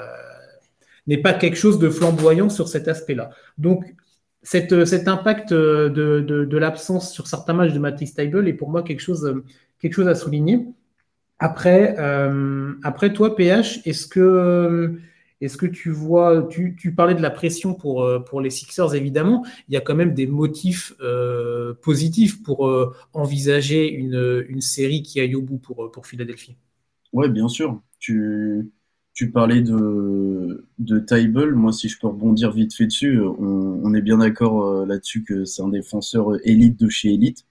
n'est 1.06 1.18
pas 1.18 1.32
quelque 1.32 1.56
chose 1.56 1.78
de 1.78 1.90
flamboyant 1.90 2.48
sur 2.48 2.68
cet 2.68 2.86
aspect-là. 2.86 3.30
Donc, 3.58 3.84
cet 4.42 4.72
impact 5.08 5.52
euh, 5.52 5.88
de, 5.90 6.56
l'absence 6.56 7.12
sur 7.12 7.26
certains 7.26 7.52
matchs 7.52 7.72
de 7.72 7.78
Matty 7.78 8.06
Stable 8.06 8.48
est 8.48 8.54
pour 8.54 8.70
moi 8.70 8.82
quelque 8.82 9.00
chose, 9.00 9.26
euh, 9.26 9.44
quelque 9.80 9.94
chose 9.94 10.08
à 10.08 10.14
souligner. 10.14 10.66
Après, 11.38 11.96
euh, 11.98 12.72
après 12.82 13.12
toi, 13.12 13.36
PH, 13.36 13.80
est-ce 13.86 14.06
que, 14.06 14.98
est 15.40 15.56
que 15.56 15.66
tu 15.66 15.90
vois, 15.90 16.46
tu, 16.48 16.94
parlais 16.94 17.14
de 17.14 17.22
la 17.22 17.30
pression 17.30 17.74
pour, 17.74 18.06
pour 18.26 18.40
les 18.40 18.50
Sixers, 18.50 18.94
évidemment, 18.94 19.44
il 19.68 19.74
y 19.74 19.76
a 19.76 19.80
quand 19.80 19.94
même 19.94 20.14
des 20.14 20.26
motifs 20.26 20.94
positifs 21.82 22.42
pour 22.42 22.94
envisager 23.12 23.90
une, 23.90 24.60
série 24.60 25.02
qui 25.02 25.20
aille 25.20 25.34
au 25.34 25.42
bout 25.42 25.58
pour, 25.58 26.06
Philadelphie. 26.06 26.56
Oui, 27.12 27.28
bien 27.28 27.48
sûr. 27.48 27.80
Tu, 27.98 28.70
parlais 29.32 29.60
de, 29.60 30.66
de. 30.78 31.50
Moi, 31.52 31.72
si 31.72 31.88
je 31.88 31.98
peux 31.98 32.06
rebondir 32.06 32.52
vite 32.52 32.74
fait 32.74 32.86
dessus, 32.86 33.20
on, 33.20 33.92
est 33.94 34.02
bien 34.02 34.18
d'accord 34.18 34.64
euh, 34.64 34.86
là-dessus 34.86 35.24
que 35.24 35.44
c'est 35.44 35.62
un 35.62 35.68
défenseur 35.68 36.36
élite 36.44 36.78
de 36.80 36.88
chez 36.88 37.12
élite. 37.12 37.44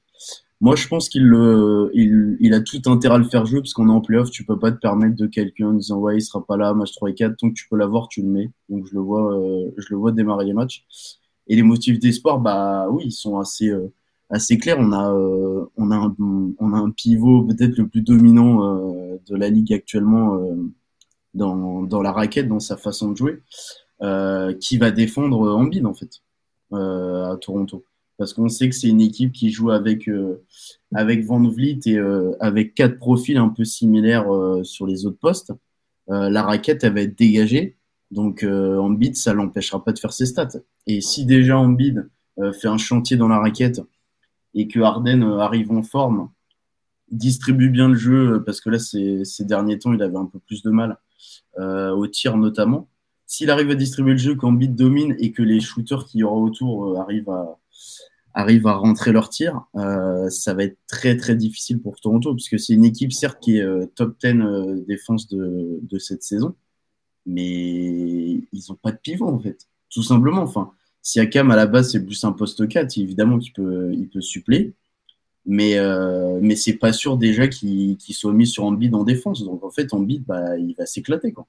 Moi, 0.62 0.76
je 0.76 0.88
pense 0.88 1.08
qu'il 1.08 1.24
il, 1.94 2.38
il, 2.40 2.54
a 2.54 2.60
tout 2.62 2.82
intérêt 2.88 3.16
à 3.16 3.18
le 3.18 3.24
faire 3.24 3.46
jouer 3.46 3.62
parce 3.62 3.74
qu'on 3.74 3.88
est 3.88 3.92
en 3.92 4.02
playoff. 4.02 4.30
Tu 4.30 4.44
peux 4.46 4.60
pas 4.60 4.72
te 4.72 4.78
permettre 4.78 5.16
de 5.16 5.26
quelqu'un 5.28 5.68
en 5.68 5.74
disant 5.74 6.00
ouais, 6.00 6.18
il 6.18 6.22
sera 6.22 6.46
pas 6.46 6.58
là, 6.58 6.74
match 6.74 6.94
3 6.94 7.12
et 7.12 7.14
4. 7.16 7.38
Tant 7.38 7.50
que 7.50 7.54
tu 7.54 7.68
peux 7.70 7.78
l'avoir, 7.78 8.10
tu 8.10 8.22
le 8.22 8.28
mets. 8.28 8.52
Donc, 8.68 8.86
je 8.88 8.94
le 8.94 9.00
vois, 9.00 9.34
euh, 9.40 9.72
je 9.78 9.88
le 9.92 9.98
vois 9.98 10.12
démarrer 10.12 10.46
les 10.46 10.54
matchs. 10.54 10.86
Et 11.48 11.56
les 11.56 11.64
motifs 11.64 12.00
d'espoir, 12.00 12.40
bah 12.40 12.88
oui, 12.92 13.06
ils 13.08 13.12
sont 13.12 13.40
assez, 13.40 13.70
euh, 13.70 13.92
assez 14.30 14.58
clairs. 14.58 14.78
On 14.80 14.92
a, 14.92 15.14
on 15.78 15.92
a 15.92 15.96
un, 15.96 16.16
on 16.60 16.74
a 16.74 16.78
un 16.78 16.92
pivot 16.92 17.44
peut-être 17.44 17.78
le 17.78 17.88
plus 17.88 18.02
dominant 18.02 18.86
de 19.28 19.36
la 19.36 19.50
ligue 19.50 19.74
actuellement 19.74 20.40
dans, 21.34 21.84
dans 21.84 22.02
la 22.02 22.12
raquette, 22.12 22.48
dans 22.48 22.60
sa 22.60 22.78
façon 22.78 23.12
de 23.12 23.18
jouer, 23.18 23.42
euh, 24.02 24.54
qui 24.54 24.78
va 24.78 24.92
défendre 24.92 25.50
Embiid 25.52 25.86
en 25.86 25.94
fait 25.94 26.22
euh, 26.74 27.34
à 27.34 27.38
Toronto. 27.38 27.84
Parce 28.20 28.34
qu'on 28.34 28.50
sait 28.50 28.68
que 28.68 28.76
c'est 28.76 28.90
une 28.90 29.00
équipe 29.00 29.32
qui 29.32 29.50
joue 29.50 29.72
avec, 29.72 30.10
euh, 30.10 30.44
Van 30.92 31.48
Vliet 31.48 31.80
et 31.86 31.98
euh, 31.98 32.36
avec 32.42 32.74
quatre 32.74 32.98
profils 32.98 33.38
un 33.38 33.48
peu 33.48 33.64
similaires 33.64 34.30
euh, 34.30 34.62
sur 34.66 34.86
les 34.86 35.06
autres 35.06 35.18
postes. 35.18 35.54
la 36.10 36.44
raquette, 36.44 36.84
elle 36.84 36.96
va 36.96 37.02
être 37.02 37.18
dégagée. 37.18 37.78
Donc 38.12 38.44
Embiid, 38.44 39.16
ça 39.16 39.34
l'empêchera 39.34 39.84
pas 39.84 39.94
de 39.94 40.00
faire 40.00 40.12
ses 40.12 40.26
stats. 40.26 40.60
Et 40.86 41.00
si 41.00 41.26
déjà 41.26 41.58
Embiid 41.58 42.10
fait 42.60 42.68
un 42.68 42.78
chantier 42.78 43.16
dans 43.16 43.30
la 43.30 43.40
raquette 43.40 43.82
et 44.54 44.68
que 44.68 44.80
Harden 44.80 45.22
arrive 45.40 45.72
en 45.72 45.84
forme, 45.84 46.30
distribue 47.12 47.70
bien 47.70 47.88
le 47.88 47.96
jeu, 47.96 48.44
parce 48.44 48.60
que 48.60 48.70
là, 48.70 48.80
ces, 48.80 49.46
derniers 49.46 49.80
temps, 49.80 49.94
il 49.94 50.02
avait 50.02 50.18
un 50.18 50.26
peu 50.26 50.40
plus 50.40 50.62
de 50.64 50.72
mal 50.72 50.98
au 51.58 52.08
tir 52.08 52.36
notamment. 52.36 52.90
S'il 53.28 53.52
arrive 53.52 53.70
à 53.70 53.76
distribuer 53.76 54.14
le 54.14 54.18
jeu 54.18 54.36
quand 54.36 54.52
Bit 54.52 54.76
domine 54.76 55.16
et 55.20 55.32
que 55.32 55.44
les 55.44 55.62
shooters 55.62 56.06
qui 56.06 56.18
y 56.18 56.24
aura 56.24 56.38
autour 56.38 57.00
arrivent 57.00 57.30
à, 57.30 57.60
arrivent 58.34 58.68
à 58.68 58.74
rentrer 58.74 59.12
leur 59.12 59.30
tir, 59.30 59.66
euh, 59.76 60.30
ça 60.30 60.54
va 60.54 60.64
être 60.64 60.78
très 60.88 61.18
très 61.18 61.36
difficile 61.36 61.82
pour 61.82 62.00
Toronto, 62.00 62.34
puisque 62.36 62.60
c'est 62.60 62.74
une 62.74 62.86
équipe 62.86 63.12
certes 63.12 63.40
qui 63.42 63.58
est 63.58 63.96
top 63.96 64.16
10 64.24 64.86
défense 64.88 65.28
de, 65.28 65.98
cette 66.00 66.24
saison, 66.24 66.56
mais 67.26 68.44
ils 68.52 68.64
n'ont 68.70 68.76
pas 68.76 68.92
de 68.92 68.98
pivot 68.98 69.28
en 69.28 69.40
fait, 69.40 69.68
tout 69.90 70.04
simplement. 70.04 70.42
Enfin, 70.42 70.72
si 71.02 71.20
Akam 71.20 71.52
à 71.52 71.56
la 71.56 71.68
base 71.68 71.92
c'est 71.92 72.04
plus 72.04 72.24
un 72.24 72.32
poste 72.32 72.68
4, 72.68 72.98
évidemment 72.98 73.40
qu'il 73.40 73.54
peut, 73.54 73.92
il 73.94 74.10
peut 74.10 74.22
suppléer, 74.22 74.74
mais 75.46 75.78
euh, 75.78 76.40
mais 76.42 76.56
c'est 76.56 76.78
pas 76.78 76.94
sûr 76.94 77.18
déjà 77.18 77.48
qu'il 77.48 77.98
soit 78.00 78.34
mis 78.34 78.48
sur 78.48 78.66
Embiid 78.66 78.94
en 78.94 79.04
défense. 79.04 79.44
Donc 79.44 79.64
en 79.64 79.72
fait, 79.72 79.94
Embiid, 79.94 80.24
bah, 80.26 80.58
il 80.58 80.76
va 80.76 80.86
s'éclater. 80.86 81.34
Quoi. 81.34 81.48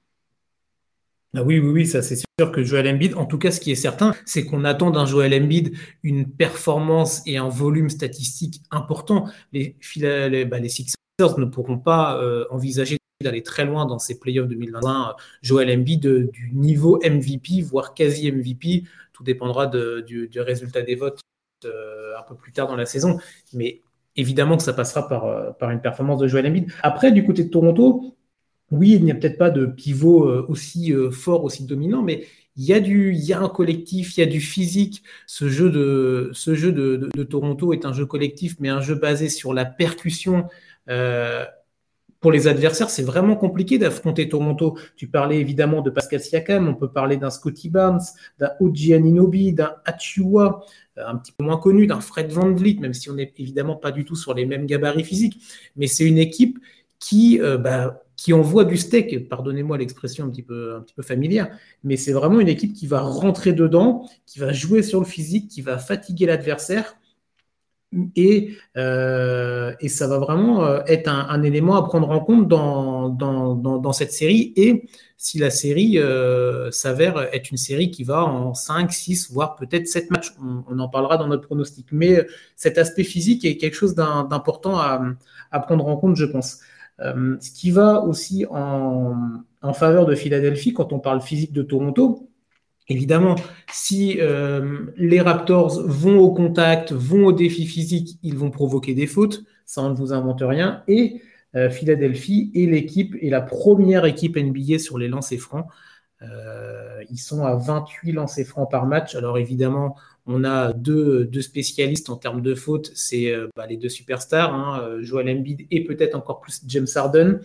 Ah 1.35 1.43
oui, 1.43 1.59
oui, 1.59 1.69
oui, 1.69 1.87
ça 1.87 2.01
c'est 2.01 2.17
sûr 2.17 2.51
que 2.51 2.61
Joel 2.61 2.89
Embiid, 2.89 3.15
en 3.15 3.25
tout 3.25 3.37
cas, 3.37 3.51
ce 3.51 3.61
qui 3.61 3.71
est 3.71 3.75
certain, 3.75 4.13
c'est 4.25 4.43
qu'on 4.43 4.65
attend 4.65 4.91
d'un 4.91 5.05
Joel 5.05 5.33
Embiid 5.33 5.73
une 6.03 6.29
performance 6.29 7.21
et 7.25 7.37
un 7.37 7.47
volume 7.47 7.89
statistique 7.89 8.61
important. 8.69 9.29
Les, 9.53 9.77
bah, 10.45 10.57
Sixers 10.67 11.37
ne 11.37 11.45
pourront 11.45 11.77
pas 11.77 12.21
euh, 12.21 12.45
envisager 12.49 12.97
d'aller 13.21 13.43
très 13.43 13.65
loin 13.65 13.85
dans 13.85 13.99
ces 13.99 14.19
playoffs 14.19 14.49
2021. 14.49 15.15
Joel 15.41 15.71
Embiid 15.71 16.01
du 16.31 16.51
niveau 16.53 16.99
MVP, 17.01 17.61
voire 17.61 17.93
quasi 17.93 18.29
MVP, 18.29 18.83
tout 19.13 19.23
dépendra 19.23 19.67
du, 19.67 20.29
résultat 20.35 20.81
des 20.81 20.95
votes 20.95 21.21
euh, 21.63 22.13
un 22.19 22.23
peu 22.23 22.35
plus 22.35 22.51
tard 22.51 22.67
dans 22.67 22.75
la 22.75 22.85
saison. 22.85 23.19
Mais 23.53 23.81
évidemment 24.17 24.57
que 24.57 24.63
ça 24.63 24.73
passera 24.73 25.07
par, 25.07 25.25
euh, 25.25 25.51
par 25.51 25.69
une 25.71 25.79
performance 25.79 26.19
de 26.19 26.27
Joel 26.27 26.47
Embiid. 26.47 26.71
Après, 26.83 27.13
du 27.13 27.23
côté 27.23 27.45
de 27.45 27.49
Toronto, 27.49 28.17
oui, 28.71 28.93
il 28.93 29.03
n'y 29.03 29.11
a 29.11 29.15
peut-être 29.15 29.37
pas 29.37 29.51
de 29.51 29.65
pivot 29.65 30.27
euh, 30.27 30.45
aussi 30.49 30.93
fort, 31.11 31.43
aussi 31.43 31.65
dominant, 31.65 32.01
mais 32.01 32.25
il 32.57 32.65
y, 32.65 32.73
a 32.73 32.79
du, 32.79 33.13
il 33.13 33.23
y 33.23 33.33
a 33.33 33.39
un 33.39 33.49
collectif, 33.49 34.17
il 34.17 34.19
y 34.19 34.23
a 34.23 34.27
du 34.27 34.41
physique. 34.41 35.03
Ce 35.25 35.47
jeu, 35.47 35.69
de, 35.69 36.31
Toronto 37.23 37.73
est 37.73 37.85
un 37.85 37.93
jeu 37.93 38.05
collectif, 38.05 38.55
mais 38.59 38.69
un 38.69 38.81
jeu 38.81 38.95
basé 38.95 39.29
sur 39.29 39.53
la 39.53 39.65
percussion. 39.65 40.47
Euh, 40.89 41.45
pour 42.19 42.31
les 42.31 42.47
adversaires, 42.47 42.89
c'est 42.89 43.03
vraiment 43.03 43.35
compliqué 43.35 43.79
d'affronter 43.79 44.27
Toronto. 44.29 44.77
Tu 44.95 45.07
parlais 45.07 45.39
évidemment 45.39 45.81
de 45.81 45.89
Pascal 45.89 46.19
Siakam, 46.19 46.67
on 46.67 46.75
peut 46.75 46.91
parler 46.91 47.17
d'un 47.17 47.29
Scotty 47.31 47.69
Barnes, 47.69 48.03
d'un 48.37 48.51
Oji 48.59 48.93
Aninobi, 48.93 49.53
d'un 49.53 49.75
Achua, 49.85 50.65
euh, 50.97 51.07
un 51.07 51.15
petit 51.15 51.31
peu 51.31 51.45
moins 51.45 51.57
connu, 51.57 51.87
d'un 51.87 52.01
Fred 52.01 52.31
Van 52.31 52.51
Vliet, 52.51 52.79
même 52.79 52.93
si 52.93 53.09
on 53.09 53.13
n'est 53.13 53.33
évidemment 53.37 53.75
pas 53.75 53.91
du 53.91 54.03
tout 54.05 54.15
sur 54.15 54.33
les 54.33 54.45
mêmes 54.45 54.65
gabarits 54.65 55.05
physiques. 55.05 55.41
Mais 55.77 55.87
c'est 55.87 56.05
une 56.05 56.19
équipe 56.19 56.59
qui, 56.99 57.41
euh, 57.41 57.57
bah, 57.57 58.03
qui 58.21 58.33
envoie 58.33 58.65
du 58.65 58.77
steak, 58.77 59.29
pardonnez-moi 59.29 59.79
l'expression 59.79 60.25
un 60.25 60.29
petit 60.29 60.43
peu, 60.43 60.83
familière, 61.01 61.57
mais 61.83 61.97
c'est 61.97 62.11
vraiment 62.11 62.39
une 62.39 62.49
équipe 62.49 62.73
qui 62.73 62.85
va 62.85 62.99
rentrer 62.99 63.51
dedans, 63.51 64.07
qui 64.27 64.37
va 64.37 64.53
jouer 64.53 64.83
sur 64.83 64.99
le 64.99 65.07
physique, 65.07 65.47
qui 65.47 65.61
va 65.61 65.79
fatiguer 65.79 66.27
l'adversaire 66.27 66.97
et, 68.15 68.55
euh, 68.77 69.73
ça 69.87 70.07
va 70.07 70.19
vraiment 70.19 70.63
euh, 70.63 70.81
être 70.85 71.09
un, 71.09 71.41
élément 71.41 71.75
à 71.75 71.81
prendre 71.81 72.11
en 72.11 72.19
compte 72.19 72.47
dans, 72.47 73.91
cette 73.91 74.11
série. 74.11 74.53
Et 74.55 74.87
si 75.17 75.39
la 75.39 75.49
série 75.49 75.97
euh, 75.97 76.69
s'avère 76.69 77.17
être 77.33 77.49
une 77.49 77.57
série 77.57 77.89
qui 77.89 78.03
va 78.03 78.23
en 78.23 78.53
5, 78.53 78.93
6, 78.93 79.31
voire 79.31 79.55
peut-être 79.55 79.87
7 79.87 80.11
matchs, 80.11 80.31
on, 80.69 80.77
en 80.77 80.89
parlera 80.89 81.17
dans 81.17 81.27
notre 81.27 81.47
pronostic. 81.47 81.87
Mais 81.91 82.27
cet 82.55 82.77
aspect 82.77 83.03
physique 83.03 83.45
est 83.45 83.57
quelque 83.57 83.75
chose 83.75 83.95
d'important 83.95 84.77
à, 84.77 85.59
prendre 85.61 85.87
en 85.87 85.97
compte, 85.97 86.15
je 86.15 86.25
pense. 86.25 86.59
Ce 87.01 87.51
qui 87.51 87.71
va 87.71 88.01
aussi 88.01 88.45
en, 88.49 89.73
faveur 89.73 90.05
de 90.05 90.15
Philadelphie 90.15 90.73
quand 90.73 90.93
on 90.93 90.99
parle 90.99 91.21
physique 91.21 91.53
de 91.53 91.61
Toronto, 91.61 92.31
Évidemment, 92.91 93.35
si 93.71 94.17
euh, 94.19 94.87
les 94.97 95.21
Raptors 95.21 95.81
vont 95.85 96.19
au 96.19 96.33
contact, 96.33 96.91
vont 96.91 97.27
au 97.27 97.31
défi 97.31 97.65
physique, 97.65 98.19
ils 98.21 98.37
vont 98.37 98.49
provoquer 98.49 98.93
des 98.93 99.07
fautes. 99.07 99.43
Ça, 99.65 99.81
on 99.81 99.91
ne 99.91 99.95
vous 99.95 100.11
invente 100.11 100.41
rien. 100.41 100.83
Et 100.89 101.21
euh, 101.55 101.69
Philadelphie 101.69 102.51
est 102.53 102.65
l'équipe 102.65 103.15
et 103.21 103.29
la 103.29 103.39
première 103.39 104.03
équipe 104.03 104.35
NBA 104.35 104.79
sur 104.79 104.97
les 104.97 105.07
lancers 105.07 105.39
francs. 105.39 105.67
Euh, 106.21 107.01
ils 107.09 107.17
sont 107.17 107.45
à 107.45 107.55
28 107.55 108.11
lancers 108.11 108.45
francs 108.45 108.69
par 108.69 108.85
match. 108.85 109.15
Alors 109.15 109.37
évidemment, 109.37 109.95
on 110.31 110.43
a 110.43 110.73
deux, 110.73 111.29
spécialistes 111.41 112.09
en 112.09 112.15
termes 112.15 112.41
de 112.41 112.55
fautes. 112.55 112.91
C'est 112.95 113.33
bah, 113.55 113.67
les 113.67 113.77
deux 113.77 113.89
superstars, 113.89 114.53
hein, 114.53 114.97
Joel 115.01 115.29
Embiid 115.29 115.67
et 115.71 115.83
peut-être 115.83 116.15
encore 116.15 116.41
plus 116.41 116.61
James 116.67 116.87
Harden. 116.95 117.39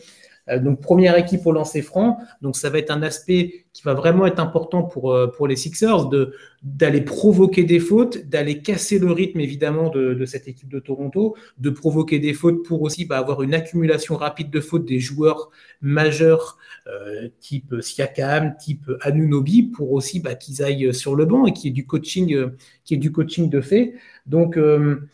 Euh, 0.49 0.59
donc 0.59 0.81
première 0.81 1.17
équipe 1.17 1.45
au 1.47 1.53
lancer 1.53 1.83
franc, 1.83 2.19
donc 2.43 2.57
ça 2.57 2.71
va 2.71 2.79
être 2.79 2.91
un 2.91 3.03
aspect 3.03 3.67
qui 3.73 3.83
va 3.83 3.95
vraiment 3.95 4.27
être 4.27 4.39
important 4.39 4.83
pour, 4.83 5.13
euh, 5.13 5.27
pour 5.27 5.49
les 5.49 5.57
Sixers, 5.57 6.07
de, 6.07 6.33
d'aller 6.63 7.01
provoquer 7.01 7.65
des 7.65 7.81
fautes, 7.81 8.27
d'aller 8.27 8.63
casser 8.63 8.99
le 8.99 9.11
rythme 9.11 9.41
évidemment 9.41 9.91
de, 9.91 10.15
de, 10.15 10.25
cette 10.25 10.49
équipe 10.49 10.69
de 10.69 10.79
Toronto, 10.79 11.37
de 11.59 11.71
provoquer 11.71 12.19
des 12.19 12.33
fautes 12.33 12.65
pour 12.65 12.83
aussi 12.83 13.05
bah, 13.05 13.19
avoir 13.19 13.43
une 13.43 13.55
accumulation 13.55 14.17
rapide 14.17 14.51
de 14.51 14.61
fautes 14.61 14.85
des 14.85 15.01
joueurs 15.01 15.51
majeurs 15.81 16.59
euh, 16.87 17.29
type 17.41 17.75
Siakam, 17.81 18.57
type 18.59 18.91
Anunobi, 19.01 19.65
pour 19.65 19.93
aussi 19.93 20.21
bah, 20.21 20.35
qu'ils 20.35 20.63
aillent 20.63 20.95
sur 20.95 21.15
le 21.17 21.27
banc 21.27 21.47
et 21.47 21.53
qu'il 21.53 21.67
y 21.67 21.69
ait 21.69 21.75
du 21.75 21.87
coaching, 21.87 22.35
euh, 22.35 22.57
qui 22.85 22.95
est 22.95 22.99
du 22.99 23.13
coaching 23.13 23.51
de 23.51 23.61
fait. 23.61 23.95
Donc 24.27 24.57
euh, 24.57 25.09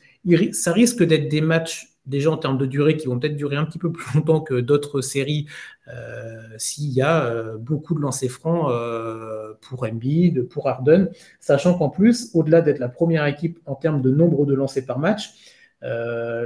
ça 0.53 0.73
risque 0.73 1.03
d'être 1.03 1.29
des 1.29 1.41
matchs 1.41 1.92
déjà 2.07 2.31
en 2.31 2.37
termes 2.37 2.59
de 2.59 2.67
durée 2.67 2.97
qui 2.97 3.07
vont 3.07 3.19
peut-être 3.19 3.37
durer 3.37 3.57
un 3.57 3.65
petit 3.65 3.79
peu 3.79 3.93
plus 3.93 4.05
longtemps 4.15 4.41
que 4.41 4.55
d'autres 4.55 5.01
séries 5.01 5.47
euh, 5.89 6.41
s'il 6.59 6.91
y 6.93 7.03
a 7.03 7.25
euh, 7.25 7.57
beaucoup 7.59 7.95
de 7.95 8.01
lancers 8.01 8.31
francs 8.31 8.71
euh, 8.71 9.55
pour 9.61 9.85
Embiid, 9.85 10.49
pour 10.49 10.69
Harden, 10.69 11.11
sachant 11.41 11.77
qu'en 11.77 11.89
plus, 11.89 12.31
au-delà 12.35 12.61
d'être 12.61 12.79
la 12.79 12.89
première 12.89 13.27
équipe 13.27 13.59
en 13.67 13.75
termes 13.75 14.01
de 14.01 14.11
nombre 14.11 14.47
de 14.47 14.55
lancers 14.55 14.87
par 14.87 14.99
match, 14.99 15.31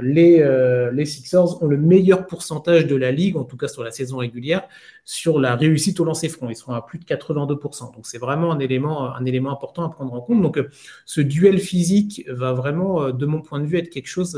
les, 0.01 1.05
Sixers 1.05 1.61
ont 1.61 1.67
le 1.67 1.77
meilleur 1.77 2.25
pourcentage 2.25 2.87
de 2.87 2.95
la 2.95 3.11
ligue, 3.11 3.37
en 3.37 3.43
tout 3.43 3.55
cas 3.55 3.67
sur 3.67 3.83
la 3.83 3.91
saison 3.91 4.17
régulière, 4.17 4.67
sur 5.05 5.39
la 5.39 5.55
réussite 5.55 5.99
au 5.99 6.05
lancer 6.05 6.27
franc. 6.27 6.49
Ils 6.49 6.55
sont 6.55 6.71
à 6.71 6.81
plus 6.81 6.97
de 6.97 7.05
82%. 7.05 7.93
Donc 7.93 8.07
c'est 8.07 8.17
vraiment 8.17 8.51
un 8.51 8.57
élément, 8.57 9.13
un 9.13 9.25
élément 9.25 9.51
important 9.51 9.83
à 9.83 9.89
prendre 9.89 10.11
en 10.15 10.21
compte. 10.21 10.41
Donc 10.41 10.59
ce 11.05 11.21
duel 11.21 11.59
physique 11.59 12.23
va 12.27 12.53
vraiment, 12.53 13.11
de 13.11 13.25
mon 13.27 13.41
point 13.43 13.59
de 13.59 13.67
vue, 13.67 13.77
être 13.77 13.91
quelque 13.91 14.07
chose 14.07 14.35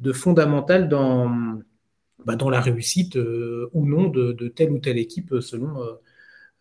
de 0.00 0.12
fondamental 0.12 0.88
dans, 0.88 1.60
bah, 2.24 2.36
la 2.50 2.60
réussite 2.60 3.16
euh, 3.16 3.70
ou 3.72 3.86
non 3.86 4.08
de, 4.08 4.32
telle 4.48 4.70
ou 4.70 4.78
telle 4.78 4.98
équipe 4.98 5.34
selon, 5.40 5.82
euh, 5.82 5.92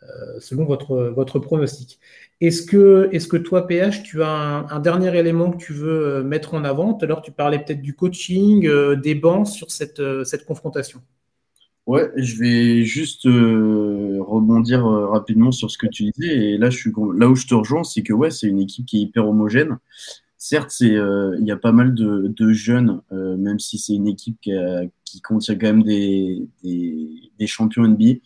euh, 0.04 0.64
votre, 0.64 1.12
votre 1.16 1.40
pronostic. 1.40 2.00
Est-ce 2.40 2.62
que, 2.62 3.38
toi, 3.38 3.68
PH, 3.68 4.04
tu 4.04 4.24
as 4.24 4.30
un, 4.70 4.80
dernier 4.80 5.18
élément 5.18 5.52
que 5.52 5.58
tu 5.58 5.74
veux 5.74 6.24
mettre 6.24 6.54
en 6.54 6.64
avant? 6.64 6.94
Tout 6.94 7.06
à 7.06 7.08
l'heure, 7.08 7.22
tu 7.22 7.32
parlais 7.32 7.60
peut-être 7.60 7.82
du 7.82 7.96
coaching, 7.96 8.70
des 8.96 9.16
bancs 9.16 9.48
sur 9.48 9.72
cette, 9.72 10.02
confrontation. 10.48 11.02
Ouais, 11.86 12.12
je 12.16 12.38
vais 12.38 12.84
juste 12.84 13.26
rebondir 13.26 14.86
rapidement 14.86 15.52
sur 15.52 15.70
ce 15.70 15.78
que 15.78 15.88
tu 15.88 16.12
disais. 16.12 16.34
Et 16.34 16.58
là, 16.58 16.70
je 16.70 16.78
suis, 16.78 16.94
là 17.18 17.28
où 17.28 17.36
je 17.36 17.48
te 17.48 17.56
rejoins, 17.56 17.84
c'est 17.84 18.04
que 18.04 18.14
c'est 18.30 18.48
une 18.48 18.62
équipe 18.62 18.86
qui 18.86 19.00
est 19.00 19.02
hyper 19.02 19.28
homogène 19.28 19.80
certes, 20.40 20.74
euh, 20.82 21.36
il 21.40 21.46
y 21.46 21.52
a 21.52 21.58
pas 21.58 21.72
mal 21.72 21.94
de, 21.94 22.52
jeunes, 22.52 23.02
euh, 23.12 23.38
même 23.38 23.60
si 23.60 23.78
c'est 23.78 23.94
une 23.94 24.08
équipe 24.08 24.40
qui, 24.42 25.22
contient 25.22 25.56
quand 25.56 25.68
même 25.68 25.84
des, 25.84 26.48
champions 27.46 27.88
NBA. 27.88 28.22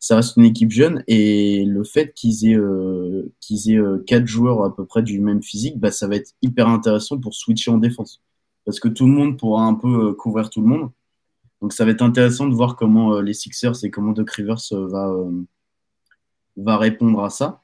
Ça 0.00 0.16
reste 0.16 0.36
une 0.38 0.44
équipe 0.44 0.70
jeune 0.70 1.04
et 1.08 1.64
le 1.66 1.84
fait 1.84 2.14
qu'ils 2.14 2.48
aient 2.48 2.56
euh, 2.56 3.30
qu'ils 3.38 3.70
aient 3.70 3.80
quatre 4.06 4.26
joueurs 4.26 4.64
à 4.64 4.74
peu 4.74 4.86
près 4.86 5.02
du 5.02 5.20
même 5.20 5.42
physique, 5.42 5.78
bah, 5.78 5.90
ça 5.90 6.08
va 6.08 6.16
être 6.16 6.32
hyper 6.40 6.68
intéressant 6.68 7.18
pour 7.18 7.34
switcher 7.34 7.70
en 7.70 7.76
défense 7.76 8.22
parce 8.64 8.80
que 8.80 8.88
tout 8.88 9.06
le 9.06 9.12
monde 9.12 9.38
pourra 9.38 9.64
un 9.64 9.74
peu 9.74 10.14
couvrir 10.14 10.48
tout 10.48 10.62
le 10.62 10.68
monde. 10.68 10.90
Donc 11.60 11.74
ça 11.74 11.84
va 11.84 11.90
être 11.90 12.02
intéressant 12.02 12.46
de 12.46 12.54
voir 12.54 12.76
comment 12.76 13.20
les 13.20 13.34
Sixers 13.34 13.84
et 13.84 13.90
comment 13.90 14.12
Doc 14.12 14.30
Rivers 14.30 14.56
va 14.72 15.14
va 16.56 16.78
répondre 16.78 17.22
à 17.22 17.30
ça. 17.30 17.59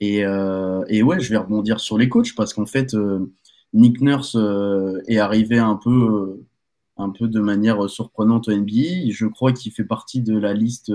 Et, 0.00 0.24
euh, 0.24 0.84
et, 0.88 1.02
ouais, 1.02 1.20
je 1.20 1.30
vais 1.30 1.38
rebondir 1.38 1.80
sur 1.80 1.98
les 1.98 2.08
coachs 2.08 2.34
parce 2.34 2.52
qu'en 2.54 2.66
fait, 2.66 2.94
euh, 2.94 3.32
Nick 3.72 4.00
Nurse 4.00 4.36
euh, 4.36 5.00
est 5.06 5.18
arrivé 5.18 5.58
un 5.58 5.76
peu, 5.76 6.44
un 6.96 7.10
peu 7.10 7.28
de 7.28 7.40
manière 7.40 7.88
surprenante 7.88 8.48
au 8.48 8.52
NBA. 8.52 9.10
Je 9.10 9.26
crois 9.26 9.52
qu'il 9.52 9.72
fait 9.72 9.84
partie 9.84 10.22
de 10.22 10.36
la 10.38 10.52
liste 10.54 10.92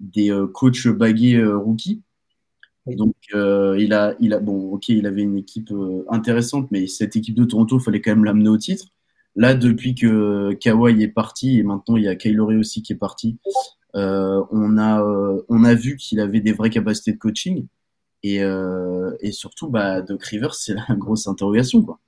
des 0.00 0.32
coachs 0.54 0.88
bagués 0.88 1.42
rookies. 1.44 2.02
Donc, 2.86 3.14
il, 3.32 3.92
a, 3.92 4.14
il 4.20 4.34
a, 4.34 4.40
bon, 4.40 4.72
ok, 4.72 4.88
il 4.88 5.06
avait 5.06 5.22
une 5.22 5.36
équipe 5.36 5.72
intéressante, 6.08 6.70
mais 6.72 6.86
cette 6.86 7.14
équipe 7.16 7.34
de 7.36 7.44
Toronto, 7.44 7.78
il 7.78 7.82
fallait 7.82 8.00
quand 8.00 8.12
même 8.12 8.24
l'amener 8.24 8.48
au 8.48 8.58
titre. 8.58 8.86
Là, 9.36 9.54
depuis 9.54 9.94
que 9.94 10.52
Kawhi 10.54 11.02
est 11.02 11.08
parti, 11.08 11.58
et 11.58 11.62
maintenant 11.62 11.96
il 11.96 12.04
y 12.04 12.08
a 12.08 12.16
Kylori 12.16 12.56
aussi 12.56 12.82
qui 12.82 12.92
est 12.92 12.96
parti, 12.96 13.38
on, 13.94 14.78
a, 14.78 15.04
on 15.48 15.64
a 15.64 15.74
vu 15.74 15.96
qu'il 15.96 16.20
avait 16.20 16.40
des 16.40 16.52
vraies 16.52 16.70
capacités 16.70 17.12
de 17.12 17.18
coaching. 17.18 17.66
Et, 18.22 18.42
euh, 18.42 19.16
et 19.20 19.32
surtout, 19.32 19.68
bah, 19.68 20.02
Doc 20.02 20.22
Rivers, 20.24 20.54
c'est 20.54 20.74
la 20.74 20.86
grosse 20.96 21.26
interrogation, 21.26 21.82
quoi. 21.82 22.00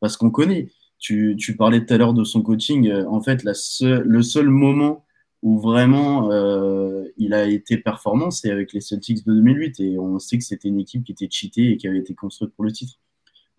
Parce 0.00 0.16
qu'on 0.16 0.30
connaît. 0.30 0.68
Tu, 0.98 1.34
tu, 1.38 1.56
parlais 1.56 1.84
tout 1.84 1.94
à 1.94 1.98
l'heure 1.98 2.14
de 2.14 2.24
son 2.24 2.42
coaching. 2.42 2.88
Euh, 2.88 3.08
en 3.08 3.22
fait, 3.22 3.42
la 3.44 3.52
le 3.80 4.22
seul 4.22 4.48
moment 4.50 5.04
où 5.42 5.58
vraiment 5.58 6.30
euh, 6.30 7.04
il 7.16 7.32
a 7.32 7.46
été 7.46 7.78
performant, 7.78 8.30
c'est 8.30 8.50
avec 8.50 8.72
les 8.74 8.80
Celtics 8.80 9.24
de 9.26 9.32
2008. 9.32 9.80
Et 9.80 9.98
on 9.98 10.18
sait 10.18 10.38
que 10.38 10.44
c'était 10.44 10.68
une 10.68 10.78
équipe 10.80 11.04
qui 11.04 11.12
était 11.12 11.28
cheatée 11.30 11.70
et 11.70 11.76
qui 11.76 11.88
avait 11.88 11.98
été 11.98 12.14
construite 12.14 12.52
pour 12.54 12.64
le 12.64 12.72
titre. 12.72 12.98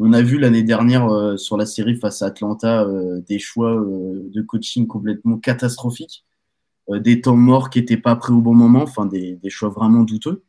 On 0.04 0.14
a 0.14 0.24
vu 0.24 0.40
l'année 0.40 0.64
dernière 0.64 1.08
euh, 1.10 1.38
sur 1.38 1.58
la 1.58 1.68
série 1.68 1.96
face 1.96 2.24
à 2.24 2.26
Atlanta 2.28 2.84
euh, 2.86 3.22
des 3.22 3.38
choix 3.38 3.80
euh, 3.80 4.28
de 4.34 4.42
coaching 4.42 4.88
complètement 4.88 5.38
catastrophiques, 5.38 6.26
des 6.90 7.22
temps 7.22 7.36
morts 7.36 7.70
qui 7.70 7.80
n'étaient 7.80 7.98
pas 7.98 8.16
pris 8.16 8.34
au 8.34 8.42
bon 8.42 8.56
moment, 8.56 8.82
enfin 8.82 9.06
des, 9.06 9.36
des 9.36 9.50
choix 9.52 9.70
vraiment 9.70 10.02
douteux. 10.02 10.44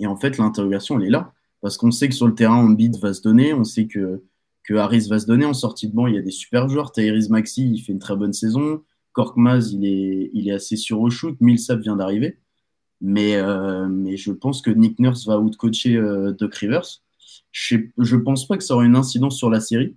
Et 0.00 0.06
en 0.06 0.16
fait, 0.16 0.38
l'interrogation, 0.38 0.98
elle 0.98 1.06
est 1.06 1.10
là. 1.10 1.32
Parce 1.60 1.76
qu'on 1.76 1.90
sait 1.90 2.08
que 2.08 2.14
sur 2.14 2.26
le 2.26 2.34
terrain, 2.34 2.56
Embiid 2.56 2.96
va 2.98 3.12
se 3.12 3.20
donner, 3.20 3.52
on 3.52 3.64
sait 3.64 3.86
que, 3.86 4.22
que 4.64 4.74
Harris 4.74 5.08
va 5.08 5.18
se 5.18 5.26
donner. 5.26 5.44
En 5.44 5.54
sortie 5.54 5.88
de 5.88 5.94
banc, 5.94 6.06
il 6.06 6.14
y 6.14 6.18
a 6.18 6.22
des 6.22 6.30
super 6.30 6.68
joueurs. 6.68 6.92
Tyrese 6.92 7.30
Maxi, 7.30 7.70
il 7.70 7.80
fait 7.80 7.92
une 7.92 7.98
très 7.98 8.16
bonne 8.16 8.32
saison. 8.32 8.82
Korkmaz, 9.12 9.72
il 9.72 9.84
est, 9.84 10.30
il 10.32 10.48
est 10.48 10.52
assez 10.52 10.76
sûr 10.76 11.00
au 11.00 11.10
shoot. 11.10 11.36
Millsap 11.40 11.80
vient 11.80 11.96
d'arriver. 11.96 12.38
Mais, 13.00 13.36
euh, 13.36 13.88
mais 13.88 14.16
je 14.16 14.32
pense 14.32 14.62
que 14.62 14.70
Nick 14.70 14.98
Nurse 14.98 15.26
va 15.26 15.38
outcoacher 15.38 15.96
euh, 15.96 16.32
Doc 16.32 16.54
Rivers. 16.54 17.02
Je 17.52 17.76
ne 17.76 18.16
pense 18.20 18.46
pas 18.46 18.56
que 18.56 18.64
ça 18.64 18.74
aura 18.74 18.84
une 18.84 18.96
incidence 18.96 19.36
sur 19.36 19.50
la 19.50 19.60
série. 19.60 19.96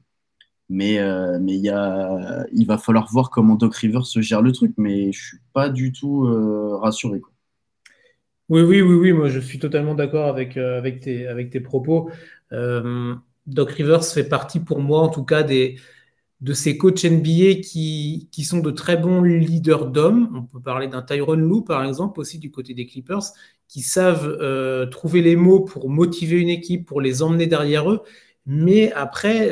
Mais, 0.70 1.00
euh, 1.00 1.38
mais 1.42 1.58
y 1.58 1.70
a, 1.70 2.46
il 2.54 2.66
va 2.66 2.78
falloir 2.78 3.08
voir 3.12 3.30
comment 3.30 3.56
Doc 3.56 3.76
Rivers 3.76 4.06
gère 4.06 4.42
le 4.42 4.52
truc. 4.52 4.74
Mais 4.78 5.12
je 5.12 5.26
suis 5.26 5.38
pas 5.54 5.70
du 5.70 5.92
tout 5.92 6.26
euh, 6.26 6.78
rassuré. 6.78 7.20
Quoi. 7.20 7.31
Oui, 8.52 8.64
oui, 8.64 8.82
oui, 8.82 8.96
oui, 8.96 9.14
moi 9.14 9.30
je 9.30 9.40
suis 9.40 9.60
totalement 9.60 9.96
d'accord 9.96 10.28
avec, 10.28 10.58
euh, 10.58 10.78
avec, 10.78 11.00
tes, 11.00 11.26
avec 11.26 11.52
tes 11.52 11.62
propos. 11.62 12.12
Euh, 12.52 13.16
Doc 13.48 13.72
Rivers 13.72 14.04
fait 14.04 14.26
partie 14.26 14.60
pour 14.60 14.82
moi 14.82 15.00
en 15.00 15.08
tout 15.08 15.24
cas 15.24 15.42
des, 15.42 15.78
de 16.42 16.54
ces 16.54 16.78
coachs 16.78 17.06
NBA 17.06 17.62
qui, 17.64 18.28
qui 18.32 18.44
sont 18.44 18.60
de 18.60 18.72
très 18.72 18.98
bons 18.98 19.22
leaders 19.24 19.88
d'hommes. 19.88 20.30
On 20.36 20.44
peut 20.44 20.62
parler 20.62 20.90
d'un 20.90 21.02
Tyron 21.02 21.36
Lou 21.36 21.62
par 21.62 21.86
exemple 21.86 22.20
aussi 22.20 22.40
du 22.40 22.52
côté 22.52 22.74
des 22.74 22.86
Clippers, 22.88 23.24
qui 23.70 23.80
savent 23.82 24.28
euh, 24.42 24.86
trouver 24.86 25.22
les 25.22 25.38
mots 25.38 25.62
pour 25.62 25.90
motiver 25.90 26.38
une 26.38 26.50
équipe, 26.50 26.86
pour 26.86 27.00
les 27.00 27.24
emmener 27.24 27.48
derrière 27.48 27.90
eux. 27.90 28.02
Mais 28.46 28.92
après, 28.94 29.50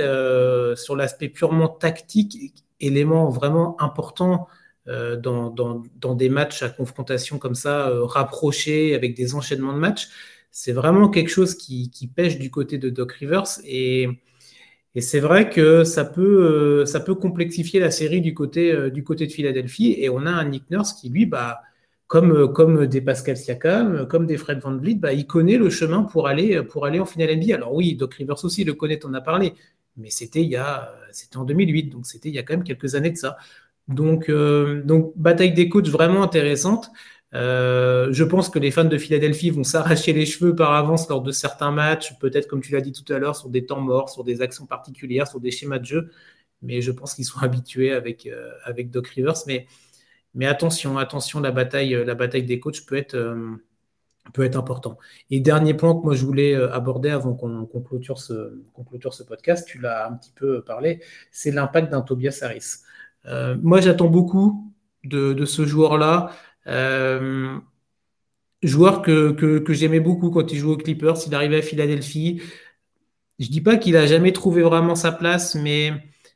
sur 0.76 0.96
l'aspect 0.98 1.30
purement 1.30 1.70
tactique, 1.70 2.66
élément 2.82 3.30
vraiment 3.30 3.82
important 3.82 4.48
euh, 4.90 5.16
dans, 5.18 6.16
des 6.16 6.30
matchs 6.30 6.64
à 6.64 6.70
confrontation 6.70 7.38
comme 7.38 7.54
ça, 7.54 7.90
euh, 7.90 8.06
rapprochés, 8.06 8.96
avec 8.96 9.16
des 9.16 9.36
enchaînements 9.36 9.74
de 9.74 9.78
matchs. 9.78 10.10
C'est 10.52 10.72
vraiment 10.72 11.10
quelque 11.10 11.30
chose 11.30 11.56
qui, 11.56 11.92
pêche 12.16 12.40
du 12.40 12.50
côté 12.50 12.80
de 12.80 12.90
Doc 12.90 13.12
Rivers. 13.14 13.60
Et, 13.66 14.10
c'est 15.00 15.20
vrai 15.20 15.50
que 15.50 15.84
ça 15.84 16.04
peut, 16.04 16.82
euh, 16.82 16.86
ça 16.86 17.00
peut 17.00 17.16
complexifier 17.16 17.80
la 17.80 17.92
série 17.92 18.20
du 18.22 18.34
côté, 18.34 18.90
du 18.92 19.04
côté 19.04 19.28
de 19.28 19.32
Philadelphie. 19.32 19.96
Et 19.98 20.10
on 20.10 20.26
a 20.26 20.32
un 20.32 20.46
Nick 20.46 20.70
Nurse 20.72 20.94
qui, 20.94 21.10
lui, 21.10 21.26
bah, 21.26 21.62
comme, 22.08 22.52
comme 22.54 22.88
des 22.88 23.02
Pascal 23.02 23.38
Siakam, 23.38 24.08
comme 24.08 24.26
des 24.26 24.38
Fred 24.38 24.60
Van 24.60 24.76
Vliet, 24.76 24.96
bah, 24.96 25.14
il 25.14 25.28
connaît 25.28 25.58
le 25.58 25.70
chemin 25.70 26.04
pour 26.04 26.28
aller, 26.28 26.64
pour 26.64 26.86
aller 26.86 27.00
en 27.00 27.06
finale 27.06 27.38
NBA. 27.38 27.56
Alors 27.56 27.74
oui, 27.76 27.96
Doc 27.96 28.16
Rivers 28.16 28.44
aussi 28.44 28.64
le 28.64 28.74
connaît, 28.74 29.00
on 29.06 29.14
a 29.14 29.22
parlé, 29.22 29.54
mais 29.98 30.10
c'était 30.10 30.50
c'était 31.12 31.38
en 31.38 31.46
2008, 31.46 31.90
donc 31.90 32.06
c'était 32.08 32.30
il 32.30 32.36
y 32.36 32.40
a 32.40 32.44
quand 32.44 32.56
même 32.56 32.64
quelques 32.64 32.96
années 32.96 33.12
de 33.12 33.18
ça. 33.18 33.38
Donc, 33.90 34.30
euh, 34.30 34.84
donc 34.84 35.14
bataille 35.18 35.54
des 35.54 35.68
coachs 35.68 35.88
vraiment 35.90 36.24
intéressante. 36.24 36.92
Euh, 37.34 38.10
je 38.12 38.24
pense 38.24 38.50
que 38.50 38.60
les 38.60 38.72
fans 38.72 38.86
de 38.86 38.98
Philadelphie 38.98 39.50
vont 39.50 39.64
s'arracher 39.64 40.14
les 40.14 40.26
cheveux 40.26 40.56
par 40.56 40.74
avance 40.74 41.10
lors 41.10 41.22
de 41.22 41.32
certains 41.32 41.72
matchs, 41.72 42.18
peut-être 42.20 42.48
comme 42.48 42.62
tu 42.62 42.72
l'as 42.72 42.82
dit 42.82 42.92
tout 42.92 43.12
à 43.12 43.20
l'heure, 43.20 43.36
sur 43.36 43.50
des 43.50 43.66
temps 43.66 43.82
morts, 43.82 44.10
sur 44.10 44.24
des 44.24 44.42
actions 44.42 44.66
particulières, 44.68 45.28
sur 45.28 45.40
des 45.40 45.52
schémas 45.52 45.80
de 45.80 45.86
jeu. 45.86 46.12
Mais 46.62 46.82
je 46.82 46.92
pense 46.92 47.16
qu'ils 47.16 47.26
sont 47.26 47.40
habitués 47.42 47.92
avec, 47.92 48.28
euh, 48.28 48.52
avec 48.64 48.92
Doc 48.92 49.08
Rivers. 49.08 49.34
Mais, 49.48 49.68
mais 50.36 50.46
attention, 50.46 50.98
attention, 51.00 51.40
la 51.40 51.52
bataille, 51.52 52.04
la 52.06 52.16
bataille 52.16 52.44
des 52.44 52.60
coachs 52.60 52.86
peut 52.86 52.96
être, 52.96 53.18
peut 54.34 54.44
être 54.44 54.58
important. 54.58 55.00
Et 55.32 55.40
dernier 55.40 55.74
point 55.74 55.96
que 55.96 56.04
moi 56.04 56.14
je 56.14 56.24
voulais 56.26 56.54
aborder 56.54 57.10
avant 57.10 57.34
qu'on 57.34 57.66
clôture, 57.66 58.20
ce, 58.20 58.62
clôture 58.88 59.14
ce 59.16 59.24
podcast, 59.24 59.68
tu 59.68 59.80
l'as 59.80 60.08
un 60.08 60.14
petit 60.14 60.32
peu 60.36 60.62
parlé, 60.62 61.02
c'est 61.32 61.50
l'impact 61.52 61.92
d'un 61.92 62.02
Tobias 62.02 62.40
Harris. 62.44 62.84
Euh, 63.26 63.56
moi, 63.62 63.82
j'attends 63.82 64.08
beaucoup 64.08 64.74
de, 65.04 65.46
ce 65.46 65.66
joueur-là. 65.66 66.32
Euh, 66.68 67.58
joueur 68.64 69.02
que, 69.02 69.64
j'aimais 69.70 70.00
beaucoup 70.00 70.30
quand 70.32 70.52
il 70.52 70.58
jouait 70.58 70.74
aux 70.74 70.78
Clippers, 70.78 71.18
il 71.28 71.36
arrivait 71.36 71.60
à 71.60 71.62
Philadelphie. 71.62 72.42
Je 73.40 73.48
dis 73.50 73.62
pas 73.62 73.78
qu'il 73.78 73.96
a 73.96 74.06
jamais 74.06 74.34
trouvé 74.34 74.62
vraiment 74.62 74.96
sa 74.96 75.12
place, 75.12 75.56
mais 75.56 75.94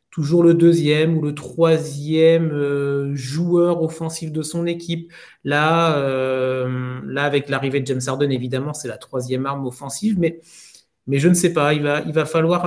toujours 0.10 0.44
le 0.44 0.54
deuxième 0.54 1.18
ou 1.18 1.22
le 1.22 1.34
troisième 1.36 2.52
euh, 2.52 3.14
joueur 3.16 3.82
offensif 3.82 4.32
de 4.32 4.42
son 4.42 4.66
équipe. 4.66 5.12
Là, 5.44 5.98
là 7.06 7.24
avec 7.24 7.50
l'arrivée 7.50 7.82
de 7.82 7.88
James 7.88 8.02
Harden, 8.08 8.32
évidemment, 8.32 8.74
c'est 8.74 8.88
la 8.88 8.98
troisième 8.98 9.46
arme 9.46 9.66
offensive, 9.68 10.18
mais, 10.20 10.40
mais 11.08 11.20
je 11.20 11.28
ne 11.28 11.34
sais 11.34 11.52
pas. 11.52 11.74
Il 11.74 11.84
va, 11.84 12.02
il 12.06 12.14
va, 12.14 12.26
falloir, 12.26 12.66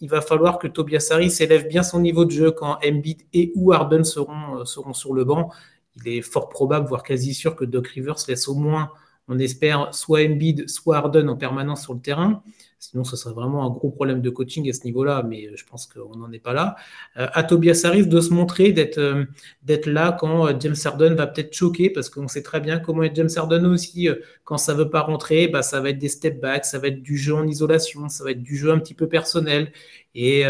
il 0.00 0.08
va 0.08 0.20
falloir 0.20 0.58
que 0.58 0.66
Tobias 0.66 1.08
Harris 1.10 1.36
élève 1.40 1.68
bien 1.68 1.82
son 1.82 2.00
niveau 2.00 2.24
de 2.24 2.30
jeu 2.30 2.50
quand 2.50 2.78
Embiid 2.84 3.22
et 3.32 3.52
ou 3.54 3.72
Harden 3.72 4.04
seront, 4.04 4.64
seront 4.64 4.92
sur 4.92 5.14
le 5.14 5.24
banc. 5.24 5.50
Il 5.96 6.08
est 6.08 6.22
fort 6.22 6.48
probable, 6.48 6.88
voire 6.88 7.02
quasi 7.02 7.34
sûr, 7.34 7.56
que 7.56 7.64
Doc 7.64 7.88
Rivers 7.88 8.16
laisse 8.28 8.48
au 8.48 8.54
moins, 8.54 8.90
on 9.28 9.38
espère, 9.38 9.94
soit 9.94 10.24
Embiid, 10.24 10.68
soit 10.68 10.96
Harden 10.98 11.28
en 11.28 11.36
permanence 11.36 11.82
sur 11.82 11.94
le 11.94 12.00
terrain. 12.00 12.42
Sinon, 12.90 13.02
ce 13.02 13.16
serait 13.16 13.34
vraiment 13.34 13.64
un 13.64 13.70
gros 13.70 13.90
problème 13.90 14.20
de 14.20 14.28
coaching 14.28 14.68
à 14.68 14.72
ce 14.74 14.84
niveau-là, 14.84 15.22
mais 15.26 15.46
euh, 15.46 15.52
je 15.56 15.64
pense 15.64 15.86
qu'on 15.86 16.16
n'en 16.16 16.30
est 16.32 16.38
pas 16.38 16.52
là. 16.52 16.76
Euh, 17.16 17.26
à 17.32 17.42
Tobias 17.42 17.80
Harris 17.84 18.06
de 18.06 18.20
se 18.20 18.32
montrer, 18.32 18.72
d'être 18.72 18.98
euh, 18.98 19.24
là 19.86 20.14
quand 20.18 20.60
James 20.60 20.74
Harden 20.84 21.14
va 21.14 21.26
peut-être 21.26 21.54
choquer, 21.54 21.88
parce 21.88 22.10
qu'on 22.10 22.28
sait 22.28 22.42
très 22.42 22.60
bien 22.60 22.78
comment 22.78 23.02
est 23.02 23.16
James 23.16 23.30
Harden 23.34 23.64
aussi. 23.66 24.08
quand 24.44 24.58
ça 24.58 24.74
ne 24.74 24.78
veut 24.80 24.90
pas 24.90 25.00
rentrer, 25.00 25.48
bah, 25.48 25.62
ça 25.62 25.80
va 25.80 25.90
être 25.90 25.98
des 25.98 26.08
step 26.10 26.40
backs, 26.40 26.66
ça 26.66 26.78
va 26.78 26.88
être 26.88 27.02
du 27.02 27.16
jeu 27.16 27.34
en 27.34 27.46
isolation, 27.46 28.08
ça 28.10 28.22
va 28.22 28.32
être 28.32 28.42
du 28.42 28.56
jeu 28.56 28.70
un 28.70 28.78
petit 28.78 28.94
peu 28.94 29.08
personnel. 29.08 29.72
Et, 30.14 30.44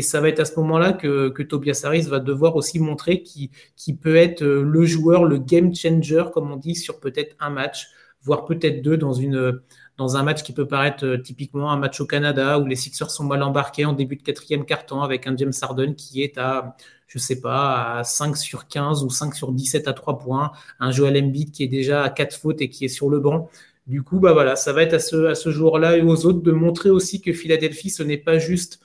ça 0.00 0.20
va 0.20 0.28
être 0.30 0.40
à 0.40 0.44
ce 0.46 0.58
moment-là 0.58 0.94
que, 0.94 1.42
Tobias 1.42 1.82
Harris 1.84 2.02
va 2.02 2.18
devoir 2.18 2.56
aussi 2.56 2.78
montrer 2.80 3.22
qu'il 3.22 3.96
peut 3.98 4.16
être 4.16 4.42
le 4.42 4.84
joueur, 4.86 5.24
le 5.24 5.36
game 5.38 5.74
changer, 5.74 6.24
comme 6.32 6.50
on 6.50 6.56
dit, 6.56 6.74
sur 6.74 6.98
peut-être 6.98 7.36
un 7.40 7.50
match, 7.50 7.88
voire 8.22 8.44
peut-être 8.44 8.82
deux 8.82 8.96
dans 8.96 9.12
une 9.12 9.60
dans 9.98 10.16
un 10.16 10.22
match 10.22 10.42
qui 10.42 10.52
peut 10.52 10.66
paraître 10.66 11.04
euh, 11.04 11.18
typiquement 11.18 11.70
un 11.70 11.76
match 11.76 12.00
au 12.00 12.06
Canada 12.06 12.58
où 12.58 12.66
les 12.66 12.76
Sixers 12.76 13.10
sont 13.10 13.24
mal 13.24 13.42
embarqués 13.42 13.84
en 13.84 13.92
début 13.92 14.16
de 14.16 14.22
quatrième 14.22 14.64
quart-temps 14.64 15.02
avec 15.02 15.26
un 15.26 15.36
James 15.36 15.52
Harden 15.60 15.94
qui 15.94 16.22
est 16.22 16.38
à, 16.38 16.76
je 17.08 17.18
sais 17.18 17.40
pas, 17.40 17.98
à 17.98 18.04
5 18.04 18.36
sur 18.36 18.68
15 18.68 19.04
ou 19.04 19.10
5 19.10 19.34
sur 19.34 19.52
17 19.52 19.88
à 19.88 19.92
3 19.92 20.18
points, 20.18 20.52
un 20.80 20.90
Joel 20.90 21.22
Embiid 21.22 21.50
qui 21.52 21.62
est 21.64 21.68
déjà 21.68 22.02
à 22.04 22.10
4 22.10 22.36
fautes 22.36 22.60
et 22.62 22.70
qui 22.70 22.84
est 22.86 22.88
sur 22.88 23.10
le 23.10 23.20
banc. 23.20 23.50
Du 23.86 24.02
coup, 24.02 24.20
bah 24.20 24.32
voilà, 24.32 24.56
ça 24.56 24.72
va 24.72 24.82
être 24.82 24.94
à 24.94 24.98
ce, 25.00 25.26
à 25.26 25.34
ce 25.34 25.50
jour-là 25.50 25.96
et 25.96 26.02
aux 26.02 26.24
autres 26.26 26.40
de 26.40 26.52
montrer 26.52 26.90
aussi 26.90 27.20
que 27.20 27.32
Philadelphie, 27.32 27.90
ce 27.90 28.02
n'est 28.02 28.18
pas 28.18 28.38
juste 28.38 28.80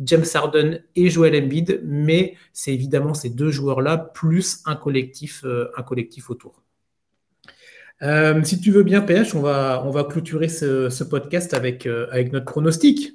James 0.00 0.24
Harden 0.34 0.82
et 0.96 1.10
Joel 1.10 1.36
Embiid, 1.44 1.82
mais 1.84 2.36
c'est 2.52 2.72
évidemment 2.74 3.14
ces 3.14 3.30
deux 3.30 3.50
joueurs-là 3.50 3.98
plus 3.98 4.62
un 4.66 4.76
collectif, 4.76 5.44
euh, 5.44 5.70
un 5.76 5.82
collectif 5.82 6.30
autour. 6.30 6.61
Euh, 8.02 8.42
si 8.42 8.60
tu 8.60 8.72
veux 8.72 8.82
bien, 8.82 9.00
PH, 9.00 9.34
on 9.34 9.40
va, 9.40 9.82
on 9.86 9.90
va 9.90 10.04
clôturer 10.04 10.48
ce, 10.48 11.04
podcast 11.04 11.54
avec, 11.54 11.86
euh, 11.86 12.06
avec 12.10 12.32
notre 12.32 12.46
pronostic. 12.46 13.12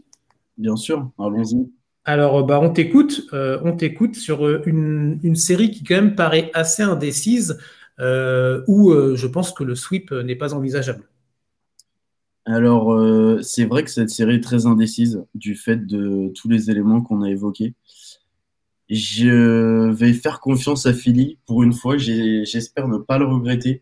Bien 0.57 0.75
sûr, 0.75 1.11
allons-y. 1.19 1.69
Alors, 2.05 2.45
bah, 2.45 2.59
on 2.61 2.69
t'écoute, 2.69 3.27
euh, 3.33 3.59
on 3.63 3.75
t'écoute 3.75 4.15
sur 4.15 4.47
une, 4.65 5.35
série 5.35 5.71
qui 5.71 5.83
quand 5.83 5.95
même 5.95 6.15
paraît 6.15 6.51
assez 6.53 6.83
indécise, 6.83 7.57
où 7.99 8.93
je 8.93 9.27
pense 9.27 9.51
que 9.51 9.63
le 9.63 9.75
sweep 9.75 10.11
n'est 10.11 10.35
pas 10.35 10.53
envisageable. 10.53 11.03
Alors, 12.45 12.97
c'est 13.43 13.65
vrai 13.65 13.83
que 13.83 13.89
cette 13.89 14.09
série 14.09 14.35
est 14.35 14.43
très 14.43 14.67
indécise 14.67 15.21
du 15.35 15.55
fait 15.55 15.85
de 15.85 16.31
tous 16.33 16.47
les 16.47 16.71
éléments 16.71 17.01
qu'on 17.01 17.23
a 17.23 17.29
évoqués. 17.29 17.73
Je 18.89 19.91
vais 19.91 20.13
faire 20.13 20.39
confiance 20.39 20.85
à 20.85 20.93
Philly. 20.93 21.39
Pour 21.45 21.63
une 21.63 21.73
fois, 21.73 21.97
j'espère 21.97 22.87
ne 22.87 22.99
pas 22.99 23.17
le 23.17 23.25
regretter 23.25 23.81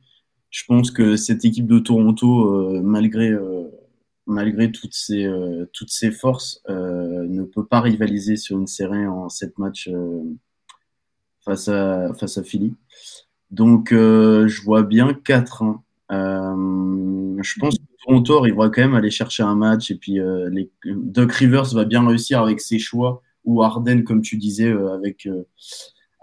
je 0.55 0.63
pense 0.63 0.89
que 0.89 1.17
cette 1.17 1.43
équipe 1.43 1.67
de 1.67 1.79
Toronto, 1.79 2.45
euh, 2.45 2.81
malgré, 2.81 3.29
euh, 3.29 3.65
malgré 4.25 4.71
toutes 4.71 4.93
ses, 4.93 5.25
euh, 5.25 5.65
toutes 5.73 5.91
ses 5.91 6.11
forces, 6.11 6.63
ne 6.69 7.43
peut 7.43 7.65
pas 7.65 7.81
rivaliser 7.81 8.37
sur 8.37 8.57
une 8.57 8.67
série 8.67 9.05
en 9.05 9.27
sept 9.27 9.57
matchs 9.57 9.89
face, 11.43 11.67
à, 11.67 12.13
face 12.13 12.37
à 12.37 12.43
Philly. 12.43 12.73
Donc, 13.51 13.89
je 13.91 14.61
vois 14.63 14.83
bien 14.83 15.13
4 15.13 15.63
hein. 15.63 15.83
je 16.09 17.59
pense 17.59 17.77
que 17.77 17.83
Toronto 18.05 18.37
arrivera 18.37 18.69
quand 18.69 18.81
même 18.81 18.95
à 18.95 18.99
aller 18.99 19.11
chercher 19.11 19.43
un 19.43 19.55
match 19.55 19.91
et 19.91 19.95
puis 19.95 20.19
Doc 20.85 21.33
Rivers 21.33 21.73
va 21.73 21.83
bien 21.83 22.07
réussir 22.07 22.41
avec 22.41 22.61
ses 22.61 22.79
choix 22.79 23.21
ou 23.43 23.61
Arden, 23.61 24.05
comme 24.05 24.21
tu 24.21 24.37
disais, 24.37 24.71
avec 24.71 25.27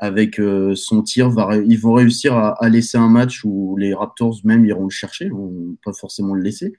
avec 0.02 0.40
euh, 0.40 0.74
son 0.74 1.00
tir, 1.00 1.30
ils 1.64 1.78
vont 1.78 1.92
réussir 1.92 2.36
à, 2.36 2.68
laisser 2.68 2.98
un 2.98 3.08
match 3.08 3.44
où 3.44 3.76
les 3.76 3.94
Raptors 3.94 4.40
même 4.42 4.64
iront 4.64 4.82
le 4.82 4.90
chercher, 4.90 5.28
vont 5.28 5.76
pas 5.84 5.92
forcément 5.92 6.34
le 6.34 6.42
laisser. 6.42 6.72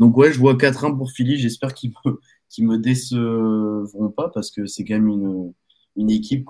Donc 0.00 0.16
ouais, 0.16 0.32
je 0.32 0.40
vois 0.40 0.54
4-1 0.54 0.96
pour 0.96 1.12
Philly. 1.12 1.36
J'espère 1.38 1.74
qu'ils 1.74 1.92
me, 2.04 2.66
me 2.66 2.76
décevront 2.76 4.10
pas 4.10 4.30
parce 4.30 4.50
que 4.50 4.66
c'est 4.66 4.84
quand 4.84 4.94
même 4.94 5.54
une, 5.96 6.10
équipe 6.10 6.48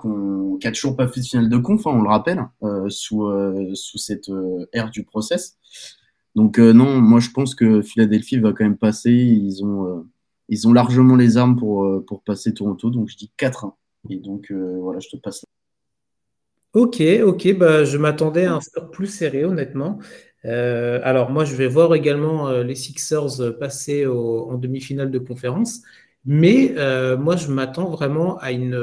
qui 0.59 0.67
a 0.67 0.71
toujours 0.71 0.95
pas 0.95 1.07
fait 1.07 1.19
de 1.19 1.25
finale 1.27 1.49
de 1.49 1.57
conf, 1.57 1.85
hein, 1.85 1.91
on 1.93 2.01
le 2.01 2.09
rappelle, 2.09 2.43
euh, 2.63 2.89
sous, 2.89 3.27
euh, 3.27 3.75
sous 3.75 3.99
cette 3.99 4.31
ère 4.73 4.89
du 4.89 5.03
process. 5.03 5.59
Donc 6.35 6.57
non, 6.57 6.99
moi 6.99 7.19
je 7.19 7.29
pense 7.29 7.53
que 7.53 7.83
Philadelphie 7.83 8.39
va 8.39 8.53
quand 8.53 8.63
même 8.63 8.77
passer. 8.77 9.11
Ils 9.11 9.63
ont, 9.63 10.73
largement 10.73 11.15
les 11.15 11.37
armes 11.37 11.57
pour, 11.57 12.03
pour 12.07 12.23
passer 12.23 12.55
Toronto. 12.55 12.89
Donc 12.89 13.07
je 13.07 13.17
dis 13.17 13.31
4-1. 13.37 13.73
Et 14.09 14.17
donc 14.17 14.51
voilà, 14.51 14.99
je 14.99 15.09
te 15.09 15.17
passe 15.17 15.45
Ok, 16.77 17.01
ok, 17.23 17.57
bah, 17.57 17.83
je 17.85 17.97
m'attendais 17.97 18.45
à 18.45 18.53
un 18.53 18.61
score 18.61 18.91
plus 18.91 19.07
serré, 19.07 19.43
honnêtement. 19.45 19.97
Euh, 20.45 20.99
alors 21.03 21.31
moi, 21.31 21.43
je 21.43 21.55
vais 21.55 21.65
voir 21.65 21.95
également 21.95 22.49
euh, 22.49 22.63
les 22.63 22.75
Sixers 22.75 23.57
passer 23.59 24.05
en 24.05 24.53
demi-finale 24.59 25.09
de 25.09 25.17
conférence, 25.17 25.81
mais 26.23 26.75
euh, 26.77 27.17
moi, 27.17 27.35
je 27.35 27.47
m'attends 27.47 27.89
vraiment 27.89 28.37
à, 28.37 28.51
une, 28.51 28.75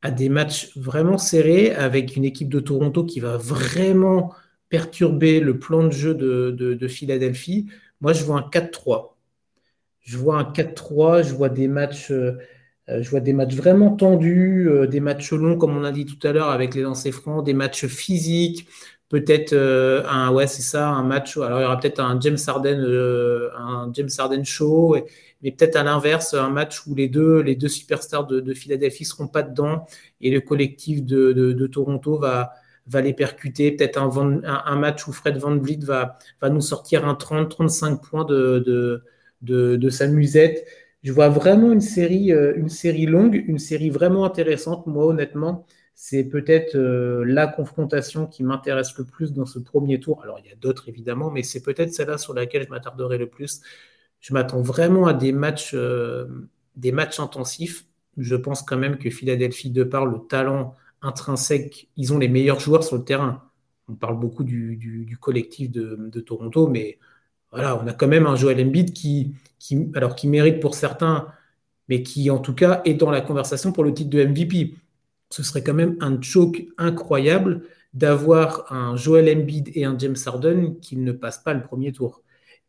à 0.00 0.10
des 0.10 0.30
matchs 0.30 0.70
vraiment 0.76 1.18
serrés 1.18 1.74
avec 1.74 2.16
une 2.16 2.24
équipe 2.24 2.48
de 2.48 2.60
Toronto 2.60 3.04
qui 3.04 3.20
va 3.20 3.36
vraiment 3.36 4.32
perturber 4.70 5.40
le 5.40 5.58
plan 5.58 5.84
de 5.84 5.90
jeu 5.92 6.14
de, 6.14 6.50
de 6.52 6.88
Philadelphie. 6.88 7.66
Moi, 8.00 8.14
je 8.14 8.24
vois 8.24 8.38
un 8.38 8.48
4-3. 8.48 9.18
Je 10.00 10.16
vois 10.16 10.38
un 10.38 10.44
4-3, 10.44 11.22
je 11.22 11.34
vois 11.34 11.50
des 11.50 11.68
matchs 11.68 12.10
euh, 12.10 12.38
je 12.88 13.10
vois 13.10 13.20
des 13.20 13.32
matchs 13.32 13.54
vraiment 13.54 13.90
tendus, 13.90 14.68
euh, 14.68 14.86
des 14.86 15.00
matchs 15.00 15.32
longs, 15.32 15.56
comme 15.56 15.76
on 15.76 15.84
a 15.84 15.92
dit 15.92 16.06
tout 16.06 16.26
à 16.26 16.32
l'heure, 16.32 16.48
avec 16.50 16.74
les 16.74 16.82
lancers 16.82 17.12
francs, 17.12 17.44
des 17.44 17.52
matchs 17.52 17.86
physiques, 17.86 18.66
peut-être 19.08 19.52
euh, 19.52 20.02
un, 20.08 20.30
ouais, 20.32 20.46
c'est 20.46 20.62
ça, 20.62 20.88
un 20.88 21.02
match. 21.02 21.36
Alors, 21.36 21.60
il 21.60 21.62
y 21.62 21.66
aura 21.66 21.78
peut-être 21.78 22.00
un 22.00 22.18
James 22.20 22.38
Harden, 22.46 24.44
show, 24.44 24.96
mais 25.42 25.52
peut-être 25.52 25.76
à 25.76 25.82
l'inverse, 25.82 26.34
un 26.34 26.50
match 26.50 26.86
où 26.86 26.94
les 26.94 27.08
deux, 27.08 27.44
superstars 27.68 28.26
de, 28.26 28.40
de 28.40 28.54
Philadelphie 28.54 29.04
seront 29.04 29.28
pas 29.28 29.42
dedans 29.42 29.86
et 30.20 30.30
le 30.30 30.40
collectif 30.40 31.04
de, 31.04 31.66
Toronto 31.66 32.18
va, 32.18 32.54
les 33.02 33.12
percuter. 33.12 33.72
Peut-être 33.72 33.98
un, 33.98 34.76
match 34.76 35.06
où 35.06 35.12
Fred 35.12 35.36
Van 35.36 35.56
Vliet 35.56 35.80
va, 35.82 36.18
nous 36.50 36.62
sortir 36.62 37.06
un 37.06 37.14
30-35 37.14 38.00
points 38.00 38.24
de, 38.24 38.62
de, 38.66 39.04
de, 39.42 39.76
de 39.76 39.90
sa 39.90 40.06
musette 40.06 40.66
je 41.02 41.12
vois 41.12 41.28
vraiment 41.28 41.72
une 41.72 41.80
série, 41.80 42.32
euh, 42.32 42.54
une 42.56 42.68
série 42.68 43.06
longue, 43.06 43.42
une 43.46 43.58
série 43.58 43.90
vraiment 43.90 44.24
intéressante. 44.24 44.86
Moi, 44.86 45.06
honnêtement, 45.06 45.64
c'est 45.94 46.24
peut-être 46.24 46.76
euh, 46.76 47.24
la 47.24 47.46
confrontation 47.46 48.26
qui 48.26 48.42
m'intéresse 48.44 48.96
le 48.98 49.04
plus 49.04 49.32
dans 49.32 49.46
ce 49.46 49.58
premier 49.58 50.00
tour. 50.00 50.22
Alors, 50.22 50.38
il 50.40 50.48
y 50.48 50.52
a 50.52 50.56
d'autres 50.56 50.88
évidemment, 50.88 51.30
mais 51.30 51.42
c'est 51.42 51.62
peut-être 51.62 51.92
celle-là 51.92 52.18
sur 52.18 52.34
laquelle 52.34 52.64
je 52.64 52.70
m'attarderai 52.70 53.18
le 53.18 53.28
plus. 53.28 53.60
Je 54.20 54.32
m'attends 54.34 54.62
vraiment 54.62 55.06
à 55.06 55.14
des 55.14 55.32
matchs, 55.32 55.72
euh, 55.74 56.26
des 56.76 56.92
matchs 56.92 57.20
intensifs. 57.20 57.86
Je 58.16 58.34
pense 58.34 58.62
quand 58.62 58.78
même 58.78 58.98
que 58.98 59.10
Philadelphie, 59.10 59.70
de 59.70 59.84
par 59.84 60.06
le 60.06 60.18
talent 60.28 60.74
intrinsèque, 61.02 61.88
ils 61.96 62.12
ont 62.12 62.18
les 62.18 62.28
meilleurs 62.28 62.60
joueurs 62.60 62.82
sur 62.84 62.96
le 62.96 63.04
terrain. 63.04 63.44
On 63.88 63.94
parle 63.94 64.18
beaucoup 64.18 64.44
du, 64.44 65.16
collectif 65.20 65.70
de, 65.70 65.96
de, 65.96 66.20
Toronto, 66.20 66.68
mais 66.68 66.98
voilà, 67.50 67.80
on 67.82 67.86
a 67.86 67.92
quand 67.92 68.08
même 68.08 68.26
un 68.26 68.36
Joel 68.36 68.60
Embiid 68.60 68.92
qui, 68.92 69.34
qui, 69.58 69.90
alors, 69.94 70.14
qui 70.14 70.28
mérite 70.28 70.60
pour 70.60 70.74
certains, 70.74 71.28
mais 71.88 72.02
qui 72.02 72.30
en 72.30 72.38
tout 72.38 72.54
cas 72.54 72.82
est 72.84 72.94
dans 72.94 73.10
la 73.10 73.20
conversation 73.20 73.72
pour 73.72 73.84
le 73.84 73.94
titre 73.94 74.10
de 74.10 74.24
MVP. 74.24 74.74
Ce 75.30 75.42
serait 75.42 75.62
quand 75.62 75.74
même 75.74 75.96
un 76.00 76.20
choke 76.20 76.64
incroyable 76.78 77.62
d'avoir 77.94 78.70
un 78.72 78.96
Joel 78.96 79.34
Embiid 79.36 79.70
et 79.74 79.84
un 79.84 79.96
James 79.98 80.16
Harden 80.24 80.76
qui 80.80 80.96
ne 80.96 81.12
passent 81.12 81.42
pas 81.42 81.54
le 81.54 81.62
premier 81.62 81.92
tour. 81.92 82.22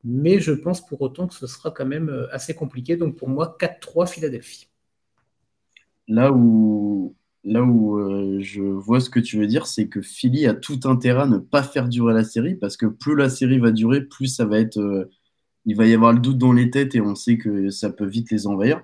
Mais 0.04 0.40
je 0.40 0.54
pense 0.54 0.86
pour 0.86 1.02
autant 1.02 1.28
que 1.28 1.34
ce 1.34 1.46
sera 1.46 1.72
quand 1.72 1.86
même 1.86 2.10
euh, 2.10 2.34
assez 2.34 2.56
compliqué. 2.56 2.96
Donc 2.96 3.18
pour 3.18 3.28
moi, 3.28 3.58
4-3 3.60 4.08
Philadelphie. 4.08 4.70
Là 6.08 6.32
où, 6.32 7.16
là 7.44 7.64
où 7.64 7.98
euh, 7.98 8.40
je 8.42 8.62
vois 8.62 9.00
ce 9.00 9.10
que 9.10 9.20
tu 9.20 9.38
veux 9.38 9.48
dire, 9.48 9.66
c'est 9.68 9.88
que 9.88 10.02
Philly 10.02 10.46
a 10.48 10.54
tout 10.54 10.80
intérêt 10.86 11.24
à 11.24 11.28
ne 11.28 11.38
pas 11.38 11.64
faire 11.64 11.88
durer 11.88 12.14
la 12.14 12.24
série 12.24 12.56
parce 12.56 12.78
que 12.78 12.86
plus 12.86 13.16
la 13.16 13.30
série 13.30 13.60
va 13.60 13.72
durer, 13.72 14.02
plus 14.02 14.28
ça 14.28 14.46
va 14.46 14.60
être. 14.60 14.78
Euh, 14.80 15.10
il 15.66 15.76
va 15.76 15.86
y 15.86 15.94
avoir 15.94 16.14
le 16.14 16.20
doute 16.20 16.38
dans 16.38 16.54
les 16.54 16.72
têtes 16.72 16.96
et 16.96 17.02
on 17.02 17.16
sait 17.16 17.38
que 17.38 17.70
ça 17.70 17.90
peut 17.92 18.06
vite 18.08 18.32
les 18.32 18.48
envahir. 18.48 18.82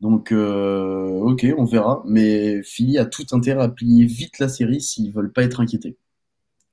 Donc, 0.00 0.32
euh, 0.32 1.08
ok, 1.08 1.46
on 1.56 1.64
verra. 1.64 2.02
Mais 2.06 2.62
Philly 2.62 2.98
a 2.98 3.06
tout 3.06 3.26
intérêt 3.32 3.62
à 3.62 3.68
plier 3.68 4.04
vite 4.04 4.38
la 4.38 4.48
série 4.48 4.80
s'ils 4.80 5.12
veulent 5.12 5.32
pas 5.32 5.42
être 5.44 5.60
inquiétés. 5.60 5.96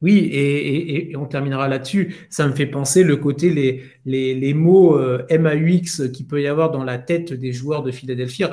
Oui, 0.01 0.29
et, 0.31 1.15
on 1.15 1.25
terminera 1.25 1.67
là-dessus. 1.67 2.15
Ça 2.29 2.47
me 2.47 2.53
fait 2.53 2.65
penser 2.65 3.03
le 3.03 3.17
côté, 3.17 3.49
les, 3.49 3.81
les, 4.05 4.53
mots 4.53 4.99
MAUX 4.99 6.11
qu'il 6.11 6.27
peut 6.27 6.41
y 6.41 6.47
avoir 6.47 6.71
dans 6.71 6.83
la 6.83 6.97
tête 6.99 7.33
des 7.33 7.53
joueurs 7.53 7.81
de 7.81 7.91
Philadelphie 7.91 8.43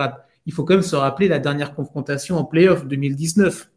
il 0.46 0.52
faut 0.52 0.64
quand 0.64 0.74
même 0.74 0.82
se 0.82 0.96
rappeler 0.96 1.28
la 1.28 1.38
dernière 1.38 1.74
confrontation 1.74 2.36
en 2.36 2.44
playoff 2.44 2.86
2019 2.86 3.70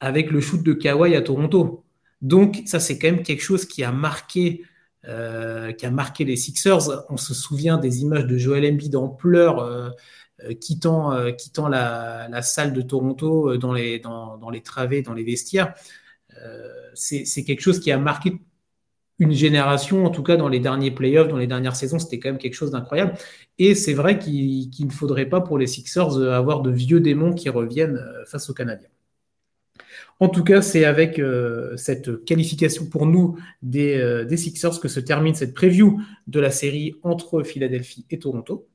avec 0.00 0.30
le 0.30 0.40
shoot 0.40 0.62
de 0.62 0.72
Kawhi 0.72 1.14
à 1.14 1.22
Toronto. 1.22 1.84
Donc 2.22 2.62
ça, 2.66 2.80
c'est 2.80 2.98
quand 2.98 3.10
même 3.10 3.22
quelque 3.22 3.42
chose 3.42 3.64
qui 3.66 3.82
a 3.84 3.92
marqué, 3.92 4.64
euh, 5.06 5.72
qui 5.72 5.86
a 5.86 5.90
marqué 5.90 6.24
les 6.24 6.36
Sixers. 6.36 7.04
On 7.08 7.16
se 7.16 7.34
souvient 7.34 7.78
des 7.78 8.02
images 8.02 8.26
de 8.26 8.36
Joel 8.36 8.64
Embiid 8.72 8.94
en 8.96 9.08
pleurs. 9.08 9.60
Euh, 9.60 9.90
euh, 10.44 10.54
quittant, 10.54 11.68
la, 11.68 12.42
salle 12.42 12.72
de 12.72 12.80
Toronto 12.80 13.56
dans 13.56 13.72
les, 13.72 13.98
dans 13.98 14.50
les 14.50 14.62
travées, 14.62 15.02
dans 15.02 15.14
les 15.14 15.24
vestiaires. 15.24 15.74
c'est 16.94 17.44
quelque 17.44 17.60
chose 17.60 17.80
qui 17.80 17.90
a 17.90 17.98
marqué 17.98 18.38
une 19.18 19.32
génération, 19.32 20.04
en 20.04 20.10
tout 20.10 20.22
cas 20.22 20.36
dans 20.36 20.48
les 20.48 20.60
derniers 20.60 20.90
playoffs, 20.90 21.28
dans 21.28 21.38
les 21.38 21.46
dernières 21.46 21.76
saisons, 21.76 21.98
c'était 21.98 22.18
quand 22.18 22.30
même 22.30 22.38
quelque 22.38 22.54
chose 22.54 22.70
d'incroyable. 22.70 23.14
Et 23.58 23.74
c'est 23.74 23.94
vrai 23.94 24.18
qu'il 24.18 24.70
ne 24.80 24.92
faudrait 24.92 25.26
pas 25.26 25.40
pour 25.40 25.58
les 25.58 25.66
Sixers 25.66 26.20
avoir 26.32 26.62
de 26.62 26.70
vieux 26.70 27.00
démons 27.00 27.32
qui 27.32 27.48
reviennent 27.48 28.00
face 28.26 28.48
aux 28.50 28.54
Canadiens. 28.54 28.88
En 30.20 30.28
tout 30.28 30.42
cas, 30.42 30.62
c'est 30.62 30.84
avec 30.84 31.18
euh, 31.18 31.76
cette 31.76 32.24
qualification 32.24 32.86
pour 32.86 33.06
nous 33.06 33.38
euh, 33.74 34.24
des, 34.24 34.36
Sixers 34.36 34.80
que 34.80 34.88
se 34.88 34.98
termine 35.00 35.34
cette 35.34 35.54
preview 35.54 36.00
de 36.26 36.40
la 36.40 36.50
série 36.50 36.94
entre 37.02 37.42
Philadelphie 37.42 38.04
et 38.10 38.18
Toronto. 38.18 38.66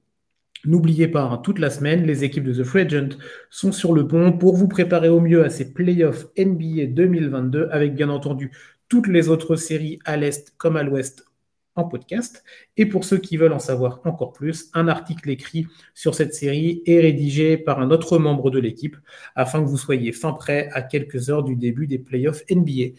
N'oubliez 0.65 1.09
pas, 1.09 1.23
hein, 1.23 1.37
toute 1.37 1.59
la 1.59 1.69
semaine, 1.69 2.05
les 2.05 2.23
équipes 2.23 2.45
de 2.45 2.53
The 2.53 2.63
Free 2.63 2.83
Agent 2.83 3.17
sont 3.49 3.73
sur 3.73 3.91
le 3.91 4.07
pont 4.07 4.31
pour 4.31 4.55
vous 4.55 4.69
préparer 4.69 5.09
au 5.09 5.19
mieux 5.19 5.43
à 5.43 5.49
ces 5.49 5.73
playoffs 5.73 6.27
NBA 6.37 6.85
2022, 6.87 7.67
avec 7.71 7.93
bien 7.93 8.09
entendu 8.09 8.51
toutes 8.93 9.07
les 9.07 9.27
autres 9.27 9.55
séries 9.55 9.97
à 10.05 10.17
l'Est 10.17 10.53
comme 10.55 10.77
à 10.77 10.83
l'Ouest 10.83 11.25
en 11.73 11.83
podcast. 11.83 12.43
Et 12.77 12.85
pour 12.85 13.05
ceux 13.05 13.17
qui 13.17 13.37
veulent 13.37 13.51
en 13.51 13.57
savoir 13.57 14.01
encore 14.05 14.33
plus, 14.33 14.69
un 14.75 14.87
article 14.87 15.31
écrit 15.31 15.65
sur 15.95 16.13
cette 16.13 16.35
série 16.35 16.83
est 16.85 16.99
rédigé 16.99 17.57
par 17.57 17.79
un 17.79 17.89
autre 17.89 18.19
membre 18.19 18.51
de 18.51 18.59
l'équipe 18.59 18.95
afin 19.33 19.63
que 19.63 19.67
vous 19.67 19.79
soyez 19.79 20.11
fin 20.11 20.31
prêt 20.31 20.69
à 20.73 20.83
quelques 20.83 21.31
heures 21.31 21.43
du 21.43 21.55
début 21.55 21.87
des 21.87 21.97
playoffs 21.97 22.43
NBA. 22.51 22.95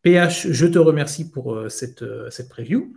PH, 0.00 0.48
je 0.48 0.66
te 0.66 0.78
remercie 0.78 1.30
pour 1.30 1.54
euh, 1.54 1.68
cette, 1.68 2.00
euh, 2.00 2.30
cette 2.30 2.48
preview. 2.48 2.96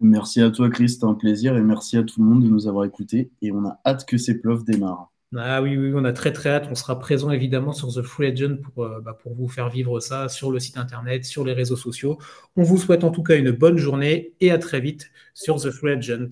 Merci 0.00 0.42
à 0.42 0.50
toi, 0.50 0.68
Chris, 0.70 0.88
c'était 0.88 1.04
un 1.04 1.14
plaisir 1.14 1.56
et 1.56 1.62
merci 1.62 1.96
à 1.96 2.02
tout 2.02 2.20
le 2.20 2.26
monde 2.26 2.42
de 2.42 2.48
nous 2.48 2.66
avoir 2.66 2.84
écoutés. 2.84 3.30
Et 3.42 3.52
on 3.52 3.64
a 3.64 3.80
hâte 3.86 4.06
que 4.08 4.18
ces 4.18 4.40
playoffs 4.40 4.64
démarrent. 4.64 5.13
Ah 5.36 5.62
oui, 5.62 5.76
oui, 5.76 5.92
on 5.94 6.04
a 6.04 6.12
très 6.12 6.32
très 6.32 6.50
hâte. 6.50 6.68
On 6.70 6.74
sera 6.74 6.98
présent 6.98 7.30
évidemment 7.30 7.72
sur 7.72 7.88
The 7.92 8.02
Free 8.02 8.28
Agent 8.28 8.56
pour, 8.62 8.84
euh, 8.84 9.00
bah, 9.00 9.14
pour 9.14 9.34
vous 9.34 9.48
faire 9.48 9.68
vivre 9.68 9.98
ça 10.00 10.28
sur 10.28 10.50
le 10.50 10.60
site 10.60 10.76
internet, 10.76 11.24
sur 11.24 11.44
les 11.44 11.52
réseaux 11.52 11.76
sociaux. 11.76 12.18
On 12.56 12.62
vous 12.62 12.78
souhaite 12.78 13.04
en 13.04 13.10
tout 13.10 13.22
cas 13.22 13.36
une 13.36 13.50
bonne 13.50 13.76
journée 13.78 14.34
et 14.40 14.50
à 14.50 14.58
très 14.58 14.80
vite 14.80 15.10
sur 15.32 15.60
The 15.60 15.70
Free 15.70 15.92
Agent. 15.92 16.28